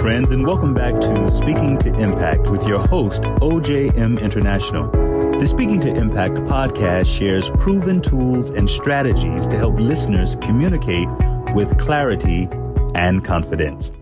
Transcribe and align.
friends, 0.00 0.30
and 0.30 0.46
welcome 0.46 0.72
back 0.72 0.98
to 0.98 1.30
Speaking 1.30 1.78
to 1.80 1.92
Impact 2.00 2.48
with 2.48 2.66
your 2.66 2.78
host, 2.86 3.20
OJM 3.20 4.18
International. 4.18 4.90
The 5.38 5.46
Speaking 5.46 5.78
to 5.82 5.90
Impact 5.90 6.36
podcast 6.36 7.06
shares 7.06 7.50
proven 7.58 8.00
tools 8.00 8.48
and 8.48 8.68
strategies 8.68 9.46
to 9.48 9.58
help 9.58 9.78
listeners 9.78 10.36
communicate 10.36 11.08
with 11.54 11.78
clarity 11.78 12.48
and 12.94 13.22
confidence. 13.22 13.92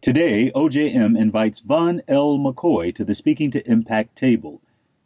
Today, 0.00 0.50
OJM 0.56 1.16
invites 1.16 1.60
Vaughn 1.60 2.02
L. 2.08 2.36
McKoy 2.36 2.92
to 2.96 3.04
the 3.04 3.14
Speaking 3.14 3.52
to 3.52 3.70
Impact 3.70 4.16
table. 4.16 4.60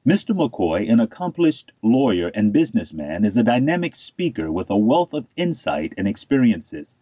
Mr. 0.06 0.34
McKoy, 0.34 0.90
an 0.90 0.98
accomplished 0.98 1.72
lawyer 1.82 2.28
and 2.28 2.54
businessman, 2.54 3.26
is 3.26 3.36
a 3.36 3.42
dynamic 3.42 3.94
speaker 3.94 4.50
with 4.50 4.70
a 4.70 4.78
wealth 4.78 5.12
of 5.12 5.28
insight 5.36 5.92
and 5.98 6.08
experiences. 6.08 6.96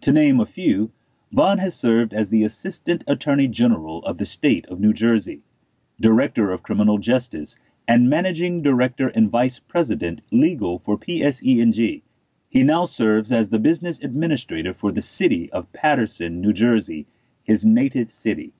To 0.00 0.12
name 0.12 0.40
a 0.40 0.46
few, 0.46 0.92
Vaughn 1.32 1.58
has 1.58 1.76
served 1.76 2.12
as 2.12 2.30
the 2.30 2.42
Assistant 2.42 3.04
Attorney 3.06 3.46
General 3.46 4.00
of 4.04 4.18
the 4.18 4.26
state 4.26 4.66
of 4.66 4.80
New 4.80 4.92
Jersey, 4.92 5.42
Director 6.00 6.50
of 6.50 6.64
Criminal 6.64 6.98
Justice, 6.98 7.56
and 7.86 8.10
Managing 8.10 8.62
Director 8.62 9.08
and 9.08 9.30
Vice 9.30 9.60
President 9.60 10.22
Legal 10.32 10.78
for 10.78 10.98
PSE&G. 10.98 12.02
He 12.48 12.62
now 12.64 12.84
serves 12.84 13.30
as 13.30 13.50
the 13.50 13.60
Business 13.60 14.00
Administrator 14.00 14.74
for 14.74 14.90
the 14.90 15.02
city 15.02 15.48
of 15.52 15.72
Paterson, 15.72 16.40
New 16.40 16.52
Jersey, 16.52 17.06
his 17.44 17.64
native 17.64 18.10
city. 18.10 18.52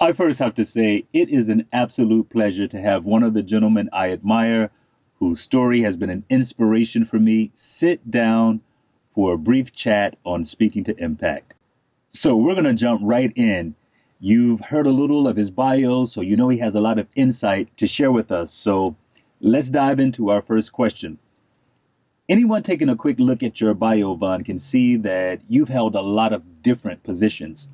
I 0.00 0.12
first 0.12 0.38
have 0.38 0.54
to 0.54 0.64
say 0.64 1.04
it 1.12 1.28
is 1.28 1.50
an 1.50 1.66
absolute 1.72 2.30
pleasure 2.30 2.66
to 2.68 2.80
have 2.80 3.04
one 3.04 3.22
of 3.22 3.34
the 3.34 3.42
gentlemen 3.42 3.90
I 3.92 4.10
admire, 4.10 4.70
whose 5.18 5.40
story 5.40 5.82
has 5.82 5.98
been 5.98 6.10
an 6.10 6.24
inspiration 6.30 7.04
for 7.04 7.18
me, 7.18 7.52
sit 7.54 8.10
down 8.10 8.62
for 9.14 9.34
a 9.34 9.38
brief 9.38 9.74
chat 9.74 10.16
on 10.24 10.44
Speaking 10.44 10.84
to 10.84 10.96
Impact. 10.98 11.54
So 12.08 12.36
we're 12.36 12.54
going 12.54 12.64
to 12.64 12.74
jump 12.74 13.00
right 13.02 13.32
in 13.36 13.74
You've 14.24 14.60
heard 14.60 14.86
a 14.86 14.92
little 14.92 15.26
of 15.26 15.36
his 15.36 15.50
bio, 15.50 16.04
so 16.04 16.20
you 16.20 16.36
know 16.36 16.48
he 16.48 16.58
has 16.58 16.76
a 16.76 16.80
lot 16.80 16.96
of 16.96 17.08
insight 17.16 17.76
to 17.76 17.88
share 17.88 18.12
with 18.12 18.30
us. 18.30 18.52
So 18.52 18.94
let's 19.40 19.68
dive 19.68 19.98
into 19.98 20.30
our 20.30 20.40
first 20.40 20.72
question. 20.72 21.18
Anyone 22.28 22.62
taking 22.62 22.88
a 22.88 22.94
quick 22.94 23.18
look 23.18 23.42
at 23.42 23.60
your 23.60 23.74
bio, 23.74 24.14
Vaughn, 24.14 24.44
can 24.44 24.60
see 24.60 24.94
that 24.94 25.40
you've 25.48 25.70
held 25.70 25.96
a 25.96 26.02
lot 26.02 26.32
of 26.32 26.62
different 26.62 27.02
positions. 27.02 27.66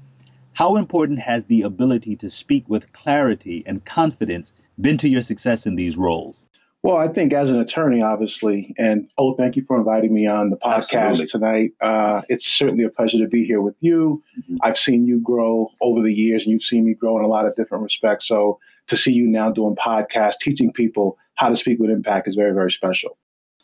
How 0.54 0.76
important 0.76 1.18
has 1.18 1.44
the 1.44 1.60
ability 1.60 2.16
to 2.16 2.30
speak 2.30 2.64
with 2.66 2.94
clarity 2.94 3.62
and 3.66 3.84
confidence 3.84 4.54
been 4.80 4.96
to 4.96 5.08
your 5.10 5.20
success 5.20 5.66
in 5.66 5.74
these 5.74 5.98
roles? 5.98 6.46
Well, 6.84 6.96
I 6.96 7.08
think 7.08 7.32
as 7.32 7.50
an 7.50 7.58
attorney, 7.58 8.02
obviously, 8.02 8.72
and 8.78 9.10
oh, 9.18 9.34
thank 9.34 9.56
you 9.56 9.62
for 9.62 9.76
inviting 9.76 10.14
me 10.14 10.28
on 10.28 10.50
the 10.50 10.56
podcast 10.56 10.94
Absolutely. 10.94 11.26
tonight. 11.26 11.70
Uh, 11.80 12.22
it's 12.28 12.46
certainly 12.46 12.84
a 12.84 12.88
pleasure 12.88 13.18
to 13.18 13.26
be 13.26 13.44
here 13.44 13.60
with 13.60 13.74
you. 13.80 14.22
Mm-hmm. 14.38 14.56
I've 14.62 14.78
seen 14.78 15.04
you 15.04 15.20
grow 15.20 15.70
over 15.80 16.02
the 16.02 16.14
years, 16.14 16.44
and 16.44 16.52
you've 16.52 16.62
seen 16.62 16.84
me 16.84 16.94
grow 16.94 17.18
in 17.18 17.24
a 17.24 17.28
lot 17.28 17.46
of 17.46 17.56
different 17.56 17.82
respects. 17.82 18.28
So 18.28 18.60
to 18.86 18.96
see 18.96 19.12
you 19.12 19.26
now 19.26 19.50
doing 19.50 19.74
podcasts, 19.74 20.38
teaching 20.40 20.72
people 20.72 21.18
how 21.34 21.48
to 21.48 21.56
speak 21.56 21.80
with 21.80 21.90
impact 21.90 22.28
is 22.28 22.36
very, 22.36 22.52
very 22.52 22.70
special. 22.70 23.18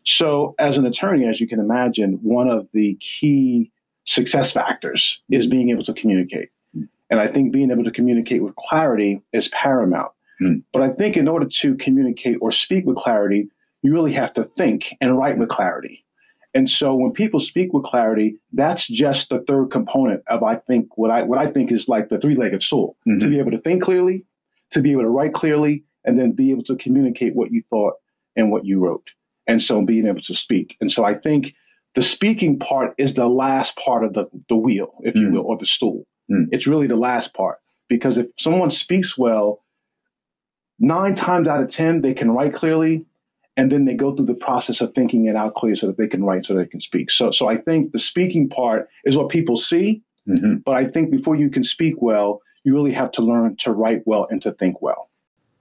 So, 0.04 0.54
as 0.58 0.76
an 0.76 0.84
attorney, 0.84 1.26
as 1.26 1.40
you 1.40 1.48
can 1.48 1.60
imagine, 1.60 2.18
one 2.22 2.48
of 2.48 2.68
the 2.72 2.96
key 3.00 3.72
success 4.04 4.52
factors 4.52 5.22
is 5.30 5.46
being 5.46 5.70
able 5.70 5.84
to 5.84 5.94
communicate. 5.94 6.50
Mm-hmm. 6.76 6.84
And 7.10 7.20
I 7.20 7.28
think 7.28 7.52
being 7.52 7.70
able 7.70 7.84
to 7.84 7.90
communicate 7.90 8.42
with 8.42 8.54
clarity 8.56 9.22
is 9.32 9.48
paramount. 9.48 10.12
Mm. 10.40 10.62
But 10.72 10.82
I 10.82 10.90
think 10.90 11.16
in 11.16 11.28
order 11.28 11.46
to 11.46 11.76
communicate 11.76 12.38
or 12.40 12.52
speak 12.52 12.86
with 12.86 12.96
clarity, 12.96 13.48
you 13.82 13.92
really 13.92 14.12
have 14.12 14.32
to 14.34 14.44
think 14.56 14.86
and 15.00 15.16
write 15.16 15.38
with 15.38 15.48
clarity. 15.48 16.04
And 16.54 16.70
so 16.70 16.94
when 16.94 17.12
people 17.12 17.40
speak 17.40 17.72
with 17.72 17.84
clarity, 17.84 18.38
that's 18.52 18.86
just 18.86 19.28
the 19.28 19.44
third 19.48 19.72
component 19.72 20.22
of 20.28 20.42
I 20.42 20.56
think 20.56 20.96
what 20.96 21.10
I 21.10 21.22
what 21.22 21.38
I 21.38 21.50
think 21.50 21.72
is 21.72 21.88
like 21.88 22.08
the 22.08 22.18
three-legged 22.18 22.62
stool. 22.62 22.96
Mm-hmm. 23.06 23.18
To 23.18 23.28
be 23.28 23.38
able 23.40 23.50
to 23.50 23.60
think 23.60 23.82
clearly, 23.82 24.24
to 24.70 24.80
be 24.80 24.92
able 24.92 25.02
to 25.02 25.08
write 25.08 25.34
clearly, 25.34 25.84
and 26.04 26.18
then 26.18 26.32
be 26.32 26.50
able 26.50 26.62
to 26.64 26.76
communicate 26.76 27.34
what 27.34 27.50
you 27.50 27.62
thought 27.70 27.94
and 28.36 28.52
what 28.52 28.64
you 28.64 28.78
wrote. 28.78 29.08
And 29.46 29.62
so 29.62 29.82
being 29.82 30.06
able 30.06 30.22
to 30.22 30.34
speak. 30.34 30.76
And 30.80 30.90
so 30.90 31.04
I 31.04 31.14
think 31.14 31.54
the 31.94 32.02
speaking 32.02 32.58
part 32.58 32.94
is 32.98 33.14
the 33.14 33.28
last 33.28 33.76
part 33.76 34.04
of 34.04 34.14
the, 34.14 34.26
the 34.48 34.56
wheel, 34.56 34.94
if 35.02 35.14
mm. 35.14 35.20
you 35.20 35.32
will, 35.32 35.42
or 35.42 35.58
the 35.58 35.66
stool. 35.66 36.06
Mm. 36.30 36.48
It's 36.50 36.66
really 36.66 36.86
the 36.86 36.96
last 36.96 37.34
part. 37.34 37.58
Because 37.88 38.16
if 38.16 38.26
someone 38.38 38.70
speaks 38.70 39.18
well, 39.18 39.63
nine 40.78 41.14
times 41.14 41.48
out 41.48 41.62
of 41.62 41.70
10, 41.70 42.00
they 42.00 42.14
can 42.14 42.30
write 42.30 42.54
clearly. 42.54 43.06
And 43.56 43.70
then 43.70 43.84
they 43.84 43.94
go 43.94 44.14
through 44.14 44.26
the 44.26 44.34
process 44.34 44.80
of 44.80 44.92
thinking 44.94 45.26
it 45.26 45.36
out 45.36 45.54
clearly 45.54 45.76
so 45.76 45.86
that 45.86 45.96
they 45.96 46.08
can 46.08 46.24
write 46.24 46.44
so 46.44 46.54
they 46.54 46.66
can 46.66 46.80
speak. 46.80 47.10
So, 47.10 47.30
so 47.30 47.48
I 47.48 47.56
think 47.56 47.92
the 47.92 48.00
speaking 48.00 48.48
part 48.48 48.88
is 49.04 49.16
what 49.16 49.28
people 49.28 49.56
see. 49.56 50.02
Mm-hmm. 50.28 50.56
But 50.64 50.74
I 50.74 50.86
think 50.88 51.10
before 51.10 51.36
you 51.36 51.48
can 51.48 51.62
speak 51.62 51.94
well, 51.98 52.42
you 52.64 52.74
really 52.74 52.92
have 52.92 53.12
to 53.12 53.22
learn 53.22 53.56
to 53.58 53.70
write 53.70 54.02
well 54.06 54.26
and 54.28 54.42
to 54.42 54.52
think 54.52 54.82
well. 54.82 55.08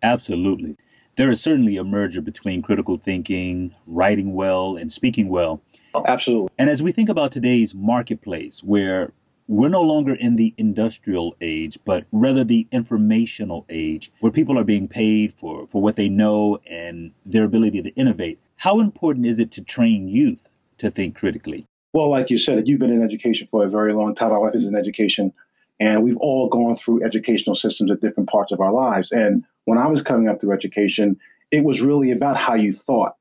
Absolutely. 0.02 0.76
There 1.16 1.30
is 1.30 1.40
certainly 1.42 1.78
a 1.78 1.84
merger 1.84 2.22
between 2.22 2.64
critical 2.64 2.98
thinking, 2.98 3.76
writing 3.86 4.34
well, 4.34 4.76
and 4.76 4.92
speaking 4.92 5.30
well. 5.30 5.62
Absolutely. 6.08 6.50
And 6.58 6.70
as 6.70 6.82
we 6.82 6.92
think 6.92 7.10
about 7.10 7.32
today's 7.32 7.76
marketplace, 7.76 8.64
where 8.64 9.12
we're 9.48 9.70
no 9.70 9.82
longer 9.82 10.14
in 10.14 10.36
the 10.36 10.54
industrial 10.58 11.36
age, 11.42 11.78
but 11.86 12.06
rather 12.12 12.44
the 12.44 12.68
informational 12.72 13.66
age 13.70 14.12
where 14.20 14.32
people 14.32 14.58
are 14.58 14.64
being 14.64 14.88
paid 14.88 15.34
for, 15.34 15.68
for 15.68 15.82
what 15.82 15.96
they 15.96 16.10
know 16.10 16.60
and 16.68 17.12
their 17.26 17.44
ability 17.44 17.82
to 17.82 17.90
innovate. 17.96 18.40
How 18.58 18.80
important 18.80 19.26
is 19.26 19.40
it 19.40 19.52
to 19.52 19.62
train 19.62 20.08
youth 20.08 20.48
to 20.78 20.90
think 20.90 21.16
critically? 21.16 21.66
Well, 21.94 22.10
like 22.10 22.30
you 22.30 22.38
said, 22.38 22.68
you've 22.68 22.80
been 22.80 22.92
in 22.92 23.04
education 23.04 23.46
for 23.48 23.64
a 23.64 23.70
very 23.70 23.94
long 23.94 24.16
time. 24.16 24.32
My 24.32 24.38
wife 24.38 24.56
is 24.56 24.66
in 24.66 24.76
education, 24.76 25.32
and 25.80 26.04
we've 26.04 26.18
all 26.18 26.50
gone 26.50 26.76
through 26.76 27.04
educational 27.04 27.56
systems 27.56 27.92
at 27.92 28.02
different 28.02 28.30
parts 28.30 28.52
of 28.52 28.62
our 28.62 28.72
lives. 28.72 29.12
And 29.12 29.44
when 29.66 29.78
I 29.78 29.88
was 29.88 30.02
coming 30.02 30.28
up 30.28 30.42
through 30.42 30.54
education, 30.54 31.20
it 31.52 31.64
was 31.64 31.82
really 31.82 32.12
about 32.12 32.38
how 32.38 32.56
you 32.56 32.74
thought. 32.74 33.16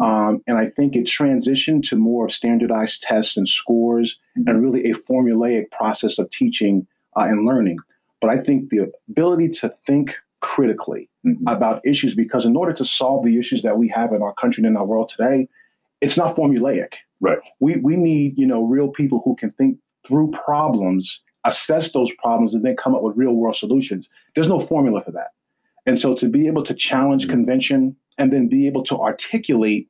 Um, 0.00 0.42
and 0.46 0.58
I 0.58 0.66
think 0.70 0.96
it 0.96 1.04
transitioned 1.04 1.88
to 1.88 1.96
more 1.96 2.26
of 2.26 2.32
standardized 2.32 3.02
tests 3.02 3.36
and 3.36 3.48
scores 3.48 4.16
mm-hmm. 4.36 4.48
and 4.48 4.62
really 4.62 4.90
a 4.90 4.94
formulaic 4.94 5.70
process 5.70 6.18
of 6.18 6.30
teaching 6.30 6.86
uh, 7.16 7.26
and 7.28 7.46
learning. 7.46 7.78
But 8.20 8.30
I 8.30 8.38
think 8.38 8.70
the 8.70 8.92
ability 9.08 9.50
to 9.60 9.74
think 9.86 10.16
critically 10.40 11.08
mm-hmm. 11.24 11.46
about 11.46 11.86
issues, 11.86 12.14
because 12.14 12.44
in 12.44 12.56
order 12.56 12.72
to 12.72 12.84
solve 12.84 13.24
the 13.24 13.38
issues 13.38 13.62
that 13.62 13.78
we 13.78 13.88
have 13.88 14.12
in 14.12 14.22
our 14.22 14.34
country 14.34 14.62
and 14.62 14.70
in 14.70 14.76
our 14.76 14.84
world 14.84 15.08
today, 15.08 15.48
it's 16.00 16.16
not 16.16 16.36
formulaic. 16.36 16.94
Right. 17.20 17.38
We, 17.60 17.76
we 17.76 17.96
need, 17.96 18.38
you 18.38 18.46
know, 18.46 18.64
real 18.64 18.88
people 18.88 19.22
who 19.24 19.36
can 19.36 19.50
think 19.50 19.78
through 20.06 20.32
problems, 20.32 21.20
assess 21.44 21.92
those 21.92 22.12
problems, 22.18 22.54
and 22.54 22.64
then 22.64 22.76
come 22.76 22.94
up 22.94 23.02
with 23.02 23.16
real 23.16 23.34
world 23.34 23.56
solutions. 23.56 24.08
There's 24.34 24.48
no 24.48 24.60
formula 24.60 25.02
for 25.02 25.12
that. 25.12 25.28
And 25.86 25.98
so 25.98 26.14
to 26.16 26.28
be 26.28 26.46
able 26.46 26.64
to 26.64 26.74
challenge 26.74 27.24
mm-hmm. 27.24 27.32
convention 27.32 27.96
and 28.18 28.32
then 28.32 28.48
be 28.48 28.66
able 28.66 28.84
to 28.84 28.98
articulate 28.98 29.88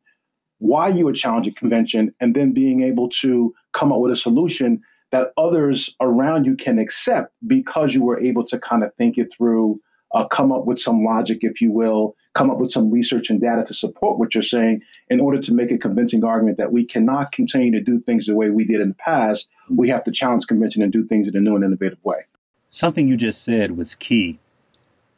why 0.59 0.89
you 0.89 1.05
would 1.05 1.17
challenge 1.17 1.47
a 1.47 1.53
convention 1.53 2.15
and 2.21 2.34
then 2.34 2.53
being 2.53 2.83
able 2.83 3.09
to 3.09 3.55
come 3.73 3.93
up 3.93 4.01
with 4.01 4.12
a 4.12 4.17
solution 4.17 4.83
that 5.12 5.33
others 5.37 5.95
around 6.01 6.45
you 6.45 6.57
can 6.57 6.79
accept 6.79 7.33
because 7.47 7.95
you 7.95 8.03
were 8.03 8.21
able 8.21 8.47
to 8.47 8.59
kind 8.59 8.83
of 8.83 8.95
think 8.97 9.19
it 9.19 9.29
through, 9.37 9.81
uh, 10.15 10.27
come 10.27 10.51
up 10.53 10.67
with 10.67 10.81
some 10.81 11.05
logic, 11.05 11.39
if 11.43 11.61
you 11.61 11.71
will, 11.71 12.17
come 12.34 12.51
up 12.51 12.59
with 12.59 12.73
some 12.73 12.91
research 12.91 13.31
and 13.31 13.41
data 13.41 13.65
to 13.65 13.75
support 13.75 14.19
what 14.19 14.34
you're 14.34 14.43
saying 14.43 14.81
in 15.09 15.21
order 15.21 15.41
to 15.41 15.55
make 15.55 15.71
a 15.71 15.78
convincing 15.78 16.25
argument 16.25 16.59
that 16.59 16.73
we 16.73 16.84
cannot 16.84 17.33
continue 17.33 17.71
to 17.71 17.81
do 17.81 18.01
things 18.01 18.27
the 18.27 18.34
way 18.34 18.51
we 18.51 18.65
did 18.65 18.81
in 18.81 18.89
the 18.89 18.95
past. 18.95 19.49
We 19.71 19.89
have 19.91 20.05
to 20.05 20.13
challenge 20.13 20.47
convention 20.47 20.83
and 20.83 20.93
do 20.93 21.07
things 21.07 21.28
in 21.28 21.37
a 21.37 21.41
new 21.41 21.55
and 21.55 21.65
innovative 21.65 22.03
way. 22.05 22.25
Something 22.69 23.09
you 23.09 23.17
just 23.17 23.43
said 23.43 23.77
was 23.77 23.95
key. 23.95 24.39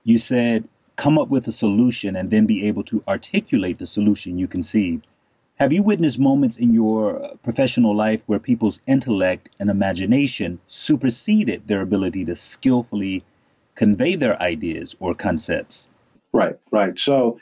You 0.09 0.17
said 0.17 0.67
come 0.97 1.19
up 1.19 1.29
with 1.29 1.47
a 1.49 1.53
solution 1.53 2.17
and 2.17 2.31
then 2.31 2.47
be 2.47 2.67
able 2.67 2.83
to 2.85 3.05
articulate 3.07 3.77
the 3.79 3.85
solution 3.85 4.39
you 4.39 4.49
conceived. 4.49 5.07
Have 5.57 5.71
you 5.71 5.83
witnessed 5.83 6.19
moments 6.19 6.57
in 6.57 6.73
your 6.73 7.37
professional 7.43 7.95
life 7.95 8.23
where 8.25 8.39
people's 8.39 8.81
intellect 8.87 9.51
and 9.61 9.69
imagination 9.69 10.61
superseded 10.67 11.69
their 11.69 11.83
ability 11.83 12.25
to 12.25 12.35
skillfully 12.35 13.23
convey 13.75 14.17
their 14.17 14.41
ideas 14.41 14.97
or 14.99 15.15
concepts? 15.15 15.89
Right, 16.33 16.59
right. 16.71 16.99
So 16.99 17.39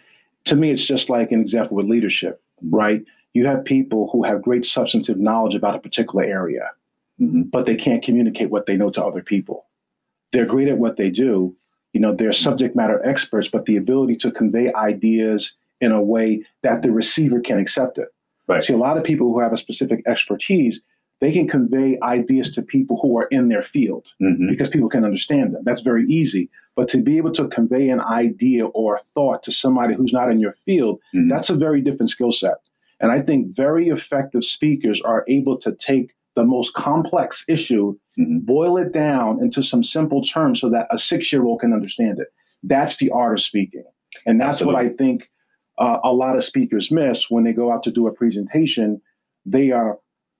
to 0.46 0.56
me, 0.56 0.72
it's 0.72 0.84
just 0.84 1.08
like 1.08 1.30
an 1.30 1.40
example 1.40 1.76
with 1.76 1.86
leadership, 1.86 2.42
right? 2.68 3.04
You 3.32 3.46
have 3.46 3.64
people 3.64 4.10
who 4.10 4.24
have 4.24 4.42
great 4.42 4.66
substantive 4.66 5.20
knowledge 5.20 5.54
about 5.54 5.76
a 5.76 5.78
particular 5.78 6.24
area, 6.24 6.72
mm-hmm. 7.20 7.42
but 7.42 7.64
they 7.64 7.76
can't 7.76 8.02
communicate 8.02 8.50
what 8.50 8.66
they 8.66 8.76
know 8.76 8.90
to 8.90 9.04
other 9.04 9.22
people. 9.22 9.66
They're 10.32 10.46
great 10.46 10.66
at 10.66 10.78
what 10.78 10.96
they 10.96 11.10
do, 11.10 11.54
you 11.96 12.02
know, 12.02 12.14
they're 12.14 12.34
subject 12.34 12.76
matter 12.76 13.02
experts, 13.06 13.48
but 13.48 13.64
the 13.64 13.78
ability 13.78 14.16
to 14.16 14.30
convey 14.30 14.70
ideas 14.74 15.54
in 15.80 15.92
a 15.92 16.02
way 16.02 16.44
that 16.62 16.82
the 16.82 16.90
receiver 16.90 17.40
can 17.40 17.58
accept 17.58 17.96
it. 17.96 18.08
Right. 18.46 18.62
See, 18.62 18.74
a 18.74 18.76
lot 18.76 18.98
of 18.98 19.02
people 19.02 19.32
who 19.32 19.40
have 19.40 19.54
a 19.54 19.56
specific 19.56 20.02
expertise, 20.06 20.82
they 21.22 21.32
can 21.32 21.48
convey 21.48 21.98
ideas 22.02 22.52
to 22.52 22.60
people 22.60 22.98
who 23.00 23.16
are 23.16 23.28
in 23.28 23.48
their 23.48 23.62
field 23.62 24.08
mm-hmm. 24.20 24.46
because 24.46 24.68
people 24.68 24.90
can 24.90 25.06
understand 25.06 25.54
them. 25.54 25.62
That's 25.64 25.80
very 25.80 26.04
easy. 26.06 26.50
But 26.74 26.90
to 26.90 26.98
be 26.98 27.16
able 27.16 27.32
to 27.32 27.48
convey 27.48 27.88
an 27.88 28.02
idea 28.02 28.66
or 28.66 28.96
a 28.96 29.02
thought 29.14 29.42
to 29.44 29.52
somebody 29.52 29.94
who's 29.94 30.12
not 30.12 30.30
in 30.30 30.38
your 30.38 30.52
field, 30.52 31.00
mm-hmm. 31.14 31.30
that's 31.30 31.48
a 31.48 31.54
very 31.54 31.80
different 31.80 32.10
skill 32.10 32.32
set. 32.32 32.58
And 33.00 33.10
I 33.10 33.22
think 33.22 33.56
very 33.56 33.88
effective 33.88 34.44
speakers 34.44 35.00
are 35.00 35.24
able 35.28 35.56
to 35.60 35.72
take 35.72 36.14
the 36.36 36.44
most 36.44 36.74
complex 36.74 37.44
issue, 37.48 37.96
mm-hmm. 38.18 38.38
boil 38.40 38.76
it 38.76 38.92
down 38.92 39.42
into 39.42 39.62
some 39.62 39.82
simple 39.82 40.22
terms 40.22 40.60
so 40.60 40.70
that 40.70 40.86
a 40.90 40.98
six 40.98 41.32
year 41.32 41.44
old 41.44 41.60
can 41.60 41.72
understand 41.72 42.18
it. 42.20 42.28
That's 42.62 42.96
the 42.98 43.10
art 43.10 43.34
of 43.34 43.42
speaking. 43.42 43.84
And 44.26 44.40
that's 44.40 44.60
Absolutely. 44.60 44.84
what 44.84 44.92
I 44.92 44.96
think 44.96 45.30
uh, 45.78 45.98
a 46.04 46.12
lot 46.12 46.36
of 46.36 46.44
speakers 46.44 46.90
miss 46.90 47.30
when 47.30 47.44
they 47.44 47.52
go 47.52 47.72
out 47.72 47.82
to 47.84 47.90
do 47.90 48.06
a 48.06 48.12
presentation. 48.12 49.00
They 49.44 49.70
are 49.72 49.98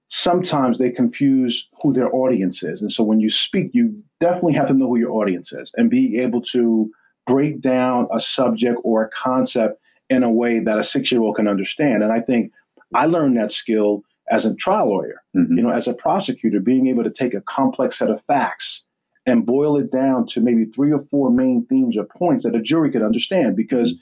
sometimes 0.08 0.78
they 0.78 0.90
confuse 0.90 1.69
who 1.82 1.93
their 1.93 2.14
audience 2.14 2.62
is. 2.62 2.81
And 2.81 2.93
so 2.93 3.02
when 3.02 3.20
you 3.20 3.31
speak, 3.31 3.70
you 3.72 4.02
definitely 4.20 4.54
have 4.54 4.69
to 4.69 4.75
know 4.75 4.88
who 4.88 4.98
your 4.98 5.12
audience 5.12 5.52
is 5.52 5.70
and 5.76 5.90
be 5.90 6.19
able 6.19 6.43
to 6.43 6.90
break 7.26 7.60
down 7.60 8.06
a 8.12 8.20
subject 8.20 8.78
or 8.84 9.04
a 9.04 9.10
concept 9.10 9.81
in 10.08 10.22
a 10.22 10.31
way 10.31 10.60
that 10.60 10.78
a 10.78 10.84
six 10.84 11.10
year 11.10 11.22
old 11.22 11.37
can 11.37 11.48
understand. 11.48 12.02
And 12.02 12.12
I 12.12 12.20
think 12.20 12.52
I 12.94 13.06
learned 13.06 13.37
that 13.37 13.50
skill 13.50 14.02
as 14.31 14.44
a 14.44 14.55
trial 14.55 14.88
lawyer, 14.88 15.23
mm-hmm. 15.37 15.56
you 15.56 15.62
know, 15.62 15.70
as 15.70 15.88
a 15.88 15.94
prosecutor, 15.94 16.61
being 16.61 16.87
able 16.88 17.05
to 17.05 17.11
take 17.11 17.34
a 17.34 17.40
complex 17.43 17.99
set 17.99 18.11
of 18.11 18.23
facts 18.26 18.84
and 19.26 19.46
boil 19.46 19.76
it 19.76 19.90
down 19.90 20.26
to 20.26 20.40
maybe 20.40 20.64
three 20.64 20.93
or 20.93 21.00
four 21.11 21.31
main 21.31 21.67
themes 21.67 21.96
or 21.96 22.05
points 22.05 22.44
that 22.44 22.55
a 22.55 22.62
jury 22.62 22.90
could 22.90 23.02
understand 23.02 23.56
because 23.56 23.94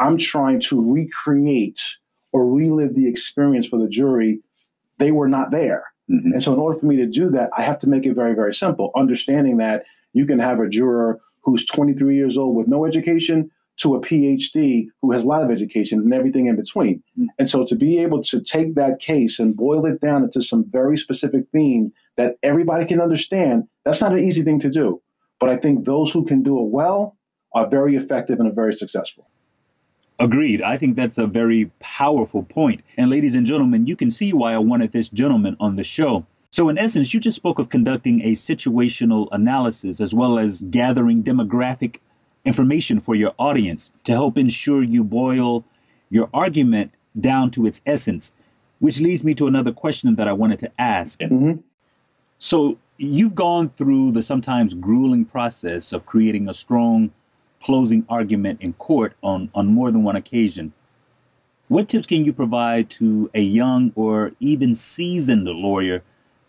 I'm 0.00 0.18
trying 0.18 0.60
to 0.62 0.92
recreate 0.92 1.80
or 2.32 2.46
relive 2.46 2.94
the 2.94 3.08
experience 3.08 3.66
for 3.68 3.78
the 3.78 3.88
jury. 3.88 4.40
They 4.98 5.12
were 5.12 5.28
not 5.28 5.50
there. 5.50 5.84
Mm-hmm. 6.10 6.32
And 6.32 6.42
so, 6.42 6.52
in 6.52 6.58
order 6.58 6.78
for 6.78 6.86
me 6.86 6.96
to 6.96 7.06
do 7.06 7.30
that, 7.30 7.50
I 7.56 7.62
have 7.62 7.78
to 7.80 7.88
make 7.88 8.04
it 8.06 8.14
very, 8.14 8.34
very 8.34 8.54
simple, 8.54 8.90
understanding 8.96 9.58
that 9.58 9.84
you 10.12 10.26
can 10.26 10.38
have 10.38 10.58
a 10.58 10.68
juror 10.68 11.20
who's 11.42 11.66
23 11.66 12.16
years 12.16 12.36
old 12.36 12.56
with 12.56 12.68
no 12.68 12.84
education 12.84 13.50
to 13.78 13.94
a 13.94 14.00
PhD 14.00 14.88
who 15.00 15.12
has 15.12 15.24
a 15.24 15.26
lot 15.26 15.42
of 15.42 15.50
education 15.50 15.98
and 16.00 16.12
everything 16.12 16.46
in 16.46 16.56
between. 16.56 17.02
Mm-hmm. 17.18 17.26
And 17.38 17.50
so, 17.50 17.64
to 17.66 17.74
be 17.74 17.98
able 17.98 18.22
to 18.24 18.40
take 18.40 18.74
that 18.74 19.00
case 19.00 19.38
and 19.38 19.56
boil 19.56 19.86
it 19.86 20.00
down 20.00 20.24
into 20.24 20.42
some 20.42 20.64
very 20.70 20.96
specific 20.96 21.44
theme 21.52 21.92
that 22.16 22.36
everybody 22.42 22.86
can 22.86 23.00
understand, 23.00 23.64
that's 23.84 24.00
not 24.00 24.12
an 24.12 24.24
easy 24.24 24.42
thing 24.42 24.60
to 24.60 24.70
do. 24.70 25.00
But 25.40 25.50
I 25.50 25.56
think 25.56 25.84
those 25.84 26.12
who 26.12 26.24
can 26.24 26.42
do 26.42 26.58
it 26.60 26.68
well 26.70 27.16
are 27.54 27.68
very 27.68 27.96
effective 27.96 28.38
and 28.38 28.48
are 28.48 28.54
very 28.54 28.74
successful. 28.74 29.28
Agreed. 30.18 30.62
I 30.62 30.76
think 30.76 30.94
that's 30.94 31.18
a 31.18 31.26
very 31.26 31.70
powerful 31.80 32.44
point. 32.44 32.82
And 32.96 33.10
ladies 33.10 33.34
and 33.34 33.46
gentlemen, 33.46 33.86
you 33.86 33.96
can 33.96 34.10
see 34.10 34.32
why 34.32 34.52
I 34.52 34.58
wanted 34.58 34.92
this 34.92 35.08
gentleman 35.08 35.56
on 35.58 35.76
the 35.76 35.82
show. 35.82 36.26
So, 36.52 36.68
in 36.68 36.76
essence, 36.76 37.14
you 37.14 37.18
just 37.18 37.36
spoke 37.36 37.58
of 37.58 37.70
conducting 37.70 38.20
a 38.20 38.32
situational 38.32 39.26
analysis 39.32 40.00
as 40.00 40.14
well 40.14 40.38
as 40.38 40.62
gathering 40.62 41.22
demographic 41.22 41.96
information 42.44 43.00
for 43.00 43.14
your 43.14 43.34
audience 43.38 43.90
to 44.04 44.12
help 44.12 44.36
ensure 44.36 44.82
you 44.82 45.04
boil 45.04 45.64
your 46.10 46.28
argument 46.34 46.94
down 47.18 47.50
to 47.52 47.66
its 47.66 47.80
essence, 47.86 48.32
which 48.78 49.00
leads 49.00 49.22
me 49.22 49.34
to 49.34 49.46
another 49.46 49.72
question 49.72 50.14
that 50.16 50.28
I 50.28 50.32
wanted 50.32 50.58
to 50.60 50.72
ask. 50.78 51.20
Mm-hmm. 51.20 51.60
So, 52.38 52.78
you've 52.98 53.34
gone 53.34 53.70
through 53.70 54.12
the 54.12 54.22
sometimes 54.22 54.74
grueling 54.74 55.24
process 55.24 55.92
of 55.92 56.06
creating 56.06 56.48
a 56.48 56.54
strong 56.54 57.10
closing 57.62 58.04
argument 58.08 58.60
in 58.60 58.72
court 58.74 59.14
on, 59.22 59.50
on 59.54 59.66
more 59.68 59.90
than 59.90 60.02
one 60.02 60.16
occasion. 60.16 60.72
What 61.68 61.88
tips 61.88 62.06
can 62.06 62.24
you 62.24 62.32
provide 62.32 62.90
to 62.90 63.30
a 63.34 63.40
young 63.40 63.92
or 63.94 64.32
even 64.40 64.74
seasoned 64.74 65.46
lawyer 65.46 66.02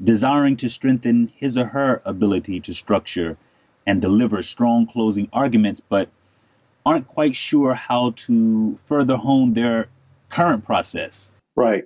desiring 0.03 0.57
to 0.57 0.69
strengthen 0.69 1.31
his 1.35 1.57
or 1.57 1.67
her 1.67 2.01
ability 2.03 2.59
to 2.59 2.73
structure 2.73 3.37
and 3.85 4.01
deliver 4.01 4.41
strong 4.41 4.87
closing 4.87 5.29
arguments, 5.33 5.81
but 5.89 6.09
aren't 6.85 7.07
quite 7.07 7.35
sure 7.35 7.73
how 7.73 8.11
to 8.11 8.77
further 8.85 9.17
hone 9.17 9.53
their 9.53 9.87
current 10.29 10.65
process? 10.65 11.31
Right. 11.55 11.85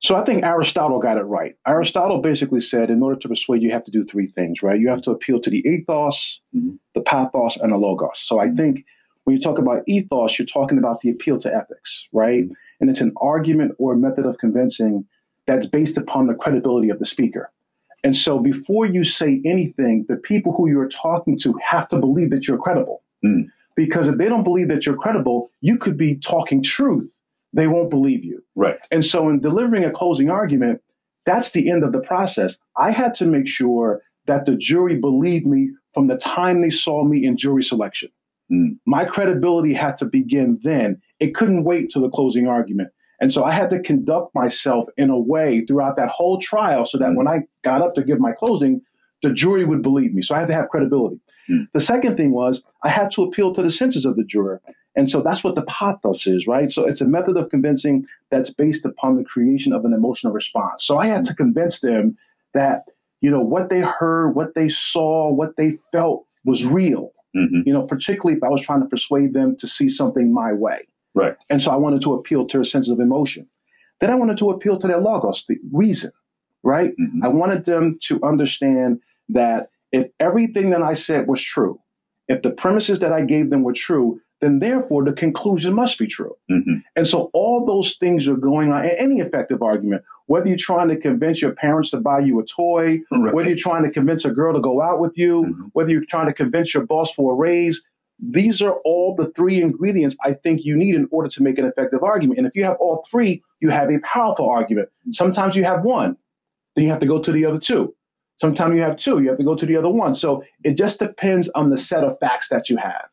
So 0.00 0.16
I 0.16 0.24
think 0.24 0.44
Aristotle 0.44 0.98
got 0.98 1.16
it 1.16 1.22
right. 1.22 1.56
Aristotle 1.66 2.20
basically 2.20 2.60
said 2.60 2.90
in 2.90 3.02
order 3.02 3.18
to 3.20 3.28
persuade, 3.28 3.62
you 3.62 3.70
have 3.70 3.84
to 3.84 3.90
do 3.90 4.04
three 4.04 4.26
things, 4.26 4.62
right? 4.62 4.78
You 4.78 4.90
have 4.90 5.00
to 5.02 5.10
appeal 5.10 5.40
to 5.40 5.48
the 5.48 5.66
ethos, 5.66 6.40
mm-hmm. 6.54 6.74
the 6.94 7.00
pathos, 7.00 7.56
and 7.56 7.72
the 7.72 7.78
logos. 7.78 8.18
So 8.18 8.38
I 8.38 8.50
think 8.50 8.84
when 9.24 9.34
you 9.34 9.40
talk 9.40 9.58
about 9.58 9.82
ethos, 9.86 10.38
you're 10.38 10.44
talking 10.44 10.76
about 10.76 11.00
the 11.00 11.08
appeal 11.08 11.40
to 11.40 11.54
ethics, 11.54 12.06
right? 12.12 12.44
Mm-hmm. 12.44 12.52
And 12.80 12.90
it's 12.90 13.00
an 13.00 13.14
argument 13.16 13.72
or 13.78 13.96
method 13.96 14.26
of 14.26 14.36
convincing 14.36 15.06
that's 15.46 15.66
based 15.66 15.96
upon 15.96 16.26
the 16.26 16.34
credibility 16.34 16.90
of 16.90 16.98
the 16.98 17.06
speaker. 17.06 17.50
And 18.04 18.16
so 18.16 18.38
before 18.38 18.86
you 18.86 19.02
say 19.02 19.40
anything, 19.44 20.04
the 20.08 20.16
people 20.16 20.52
who 20.52 20.68
you're 20.68 20.88
talking 20.88 21.38
to 21.40 21.58
have 21.66 21.88
to 21.88 21.98
believe 21.98 22.30
that 22.30 22.46
you're 22.46 22.58
credible. 22.58 23.02
Mm. 23.24 23.46
Because 23.76 24.06
if 24.06 24.18
they 24.18 24.28
don't 24.28 24.44
believe 24.44 24.68
that 24.68 24.86
you're 24.86 24.96
credible, 24.96 25.50
you 25.60 25.78
could 25.78 25.96
be 25.96 26.16
talking 26.16 26.62
truth 26.62 27.10
they 27.54 27.68
won't 27.68 27.88
believe 27.88 28.24
you. 28.24 28.42
Right. 28.56 28.78
And 28.90 29.04
so 29.04 29.28
in 29.28 29.40
delivering 29.40 29.84
a 29.84 29.90
closing 29.90 30.28
argument, 30.28 30.82
that's 31.24 31.52
the 31.52 31.70
end 31.70 31.84
of 31.84 31.92
the 31.92 32.00
process. 32.00 32.58
I 32.76 32.90
had 32.90 33.14
to 33.16 33.24
make 33.24 33.48
sure 33.48 34.02
that 34.26 34.44
the 34.44 34.56
jury 34.56 34.96
believed 34.96 35.46
me 35.46 35.70
from 35.94 36.08
the 36.08 36.16
time 36.16 36.60
they 36.60 36.70
saw 36.70 37.04
me 37.04 37.24
in 37.24 37.36
jury 37.36 37.62
selection. 37.62 38.10
Mm. 38.52 38.78
My 38.86 39.04
credibility 39.04 39.72
had 39.72 39.96
to 39.98 40.04
begin 40.04 40.60
then. 40.64 41.00
It 41.20 41.34
couldn't 41.34 41.64
wait 41.64 41.90
till 41.90 42.02
the 42.02 42.10
closing 42.10 42.46
argument. 42.46 42.90
And 43.24 43.32
so 43.32 43.42
I 43.42 43.52
had 43.52 43.70
to 43.70 43.80
conduct 43.80 44.34
myself 44.34 44.86
in 44.98 45.08
a 45.08 45.18
way 45.18 45.64
throughout 45.64 45.96
that 45.96 46.10
whole 46.10 46.38
trial 46.38 46.84
so 46.84 46.98
that 46.98 47.08
mm. 47.08 47.16
when 47.16 47.26
I 47.26 47.44
got 47.64 47.80
up 47.80 47.94
to 47.94 48.02
give 48.02 48.20
my 48.20 48.32
closing, 48.32 48.82
the 49.22 49.32
jury 49.32 49.64
would 49.64 49.80
believe 49.80 50.12
me. 50.12 50.20
So 50.20 50.34
I 50.34 50.40
had 50.40 50.48
to 50.48 50.54
have 50.54 50.68
credibility. 50.68 51.18
Mm. 51.50 51.68
The 51.72 51.80
second 51.80 52.18
thing 52.18 52.32
was 52.32 52.62
I 52.82 52.90
had 52.90 53.10
to 53.12 53.22
appeal 53.22 53.54
to 53.54 53.62
the 53.62 53.70
senses 53.70 54.04
of 54.04 54.16
the 54.16 54.24
juror. 54.24 54.60
And 54.94 55.10
so 55.10 55.22
that's 55.22 55.42
what 55.42 55.54
the 55.54 55.62
pathos 55.62 56.26
is, 56.26 56.46
right? 56.46 56.70
So 56.70 56.84
it's 56.84 57.00
a 57.00 57.06
method 57.06 57.38
of 57.38 57.48
convincing 57.48 58.04
that's 58.30 58.50
based 58.50 58.84
upon 58.84 59.16
the 59.16 59.24
creation 59.24 59.72
of 59.72 59.86
an 59.86 59.94
emotional 59.94 60.34
response. 60.34 60.84
So 60.84 60.98
I 60.98 61.06
had 61.06 61.24
to 61.24 61.34
convince 61.34 61.80
them 61.80 62.18
that, 62.52 62.82
you 63.22 63.30
know, 63.30 63.40
what 63.40 63.70
they 63.70 63.80
heard, 63.80 64.32
what 64.32 64.54
they 64.54 64.68
saw, 64.68 65.32
what 65.32 65.56
they 65.56 65.78
felt 65.92 66.26
was 66.44 66.66
real. 66.66 67.12
Mm-hmm. 67.34 67.62
You 67.64 67.72
know, 67.72 67.84
particularly 67.86 68.36
if 68.36 68.44
I 68.44 68.50
was 68.50 68.60
trying 68.60 68.82
to 68.82 68.86
persuade 68.86 69.32
them 69.32 69.56
to 69.60 69.66
see 69.66 69.88
something 69.88 70.30
my 70.30 70.52
way. 70.52 70.86
Right. 71.14 71.36
And 71.48 71.62
so 71.62 71.70
I 71.70 71.76
wanted 71.76 72.02
to 72.02 72.14
appeal 72.14 72.46
to 72.46 72.58
their 72.58 72.64
sense 72.64 72.88
of 72.88 73.00
emotion. 73.00 73.48
Then 74.00 74.10
I 74.10 74.16
wanted 74.16 74.38
to 74.38 74.50
appeal 74.50 74.78
to 74.78 74.86
their 74.86 75.00
logos, 75.00 75.44
the 75.48 75.58
reason, 75.72 76.10
right? 76.62 76.90
Mm-hmm. 76.98 77.24
I 77.24 77.28
wanted 77.28 77.64
them 77.64 77.98
to 78.02 78.22
understand 78.24 79.00
that 79.28 79.70
if 79.92 80.08
everything 80.18 80.70
that 80.70 80.82
I 80.82 80.94
said 80.94 81.28
was 81.28 81.40
true, 81.40 81.80
if 82.28 82.42
the 82.42 82.50
premises 82.50 82.98
that 83.00 83.12
I 83.12 83.22
gave 83.22 83.50
them 83.50 83.62
were 83.62 83.72
true, 83.72 84.20
then 84.40 84.58
therefore 84.58 85.04
the 85.04 85.12
conclusion 85.12 85.72
must 85.72 85.98
be 85.98 86.06
true. 86.06 86.34
Mm-hmm. 86.50 86.78
And 86.96 87.06
so 87.06 87.30
all 87.32 87.64
those 87.64 87.96
things 87.96 88.28
are 88.28 88.36
going 88.36 88.72
on 88.72 88.84
in 88.84 88.90
any 88.90 89.20
effective 89.20 89.62
argument, 89.62 90.02
whether 90.26 90.48
you're 90.48 90.58
trying 90.58 90.88
to 90.88 90.96
convince 90.96 91.40
your 91.40 91.52
parents 91.52 91.90
to 91.90 92.00
buy 92.00 92.18
you 92.18 92.40
a 92.40 92.44
toy, 92.44 93.00
right. 93.10 93.32
whether 93.32 93.48
you're 93.48 93.58
trying 93.58 93.84
to 93.84 93.90
convince 93.90 94.24
a 94.24 94.30
girl 94.30 94.52
to 94.52 94.60
go 94.60 94.82
out 94.82 95.00
with 95.00 95.16
you, 95.16 95.44
mm-hmm. 95.44 95.62
whether 95.72 95.90
you're 95.90 96.04
trying 96.08 96.26
to 96.26 96.34
convince 96.34 96.74
your 96.74 96.84
boss 96.84 97.12
for 97.12 97.32
a 97.32 97.36
raise, 97.36 97.82
these 98.18 98.62
are 98.62 98.74
all 98.84 99.14
the 99.14 99.30
three 99.32 99.60
ingredients 99.60 100.16
I 100.24 100.34
think 100.34 100.64
you 100.64 100.76
need 100.76 100.94
in 100.94 101.08
order 101.10 101.28
to 101.28 101.42
make 101.42 101.58
an 101.58 101.64
effective 101.64 102.02
argument. 102.02 102.38
And 102.38 102.46
if 102.46 102.54
you 102.54 102.64
have 102.64 102.76
all 102.78 103.04
three, 103.10 103.42
you 103.60 103.70
have 103.70 103.90
a 103.90 103.98
powerful 104.00 104.48
argument. 104.48 104.88
Sometimes 105.12 105.56
you 105.56 105.64
have 105.64 105.84
one, 105.84 106.16
then 106.74 106.84
you 106.84 106.90
have 106.90 107.00
to 107.00 107.06
go 107.06 107.20
to 107.20 107.32
the 107.32 107.44
other 107.44 107.58
two. 107.58 107.94
Sometimes 108.36 108.74
you 108.74 108.80
have 108.80 108.96
two, 108.96 109.20
you 109.20 109.28
have 109.28 109.38
to 109.38 109.44
go 109.44 109.54
to 109.54 109.66
the 109.66 109.76
other 109.76 109.88
one. 109.88 110.14
So 110.14 110.44
it 110.64 110.74
just 110.74 110.98
depends 110.98 111.48
on 111.50 111.70
the 111.70 111.78
set 111.78 112.04
of 112.04 112.18
facts 112.18 112.48
that 112.48 112.68
you 112.68 112.76
have. 112.76 113.06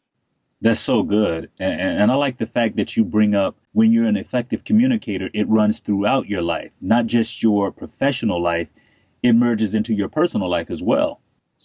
That's 0.61 0.79
so 0.79 1.01
good. 1.01 1.49
And, 1.59 1.81
and, 1.81 2.11
I 2.11 2.15
like 2.15 2.37
the 2.37 2.45
fact 2.45 2.75
that 2.75 2.95
you 2.95 3.03
bring 3.03 3.33
up 3.33 3.55
when 3.73 3.91
you're 3.91 4.05
an 4.05 4.15
effective 4.15 4.63
communicator, 4.63 5.29
it 5.33 5.49
runs 5.49 5.79
throughout 5.79 6.27
your 6.27 6.43
life, 6.43 6.71
not 6.79 7.07
just 7.07 7.41
your 7.41 7.71
professional 7.71 8.39
life, 8.39 8.67
it 9.23 9.33
merges 9.33 9.73
into 9.73 9.93
your 9.93 10.07
personal 10.07 10.49
life 10.49 10.69
as 10.69 10.83
well. 10.83 11.19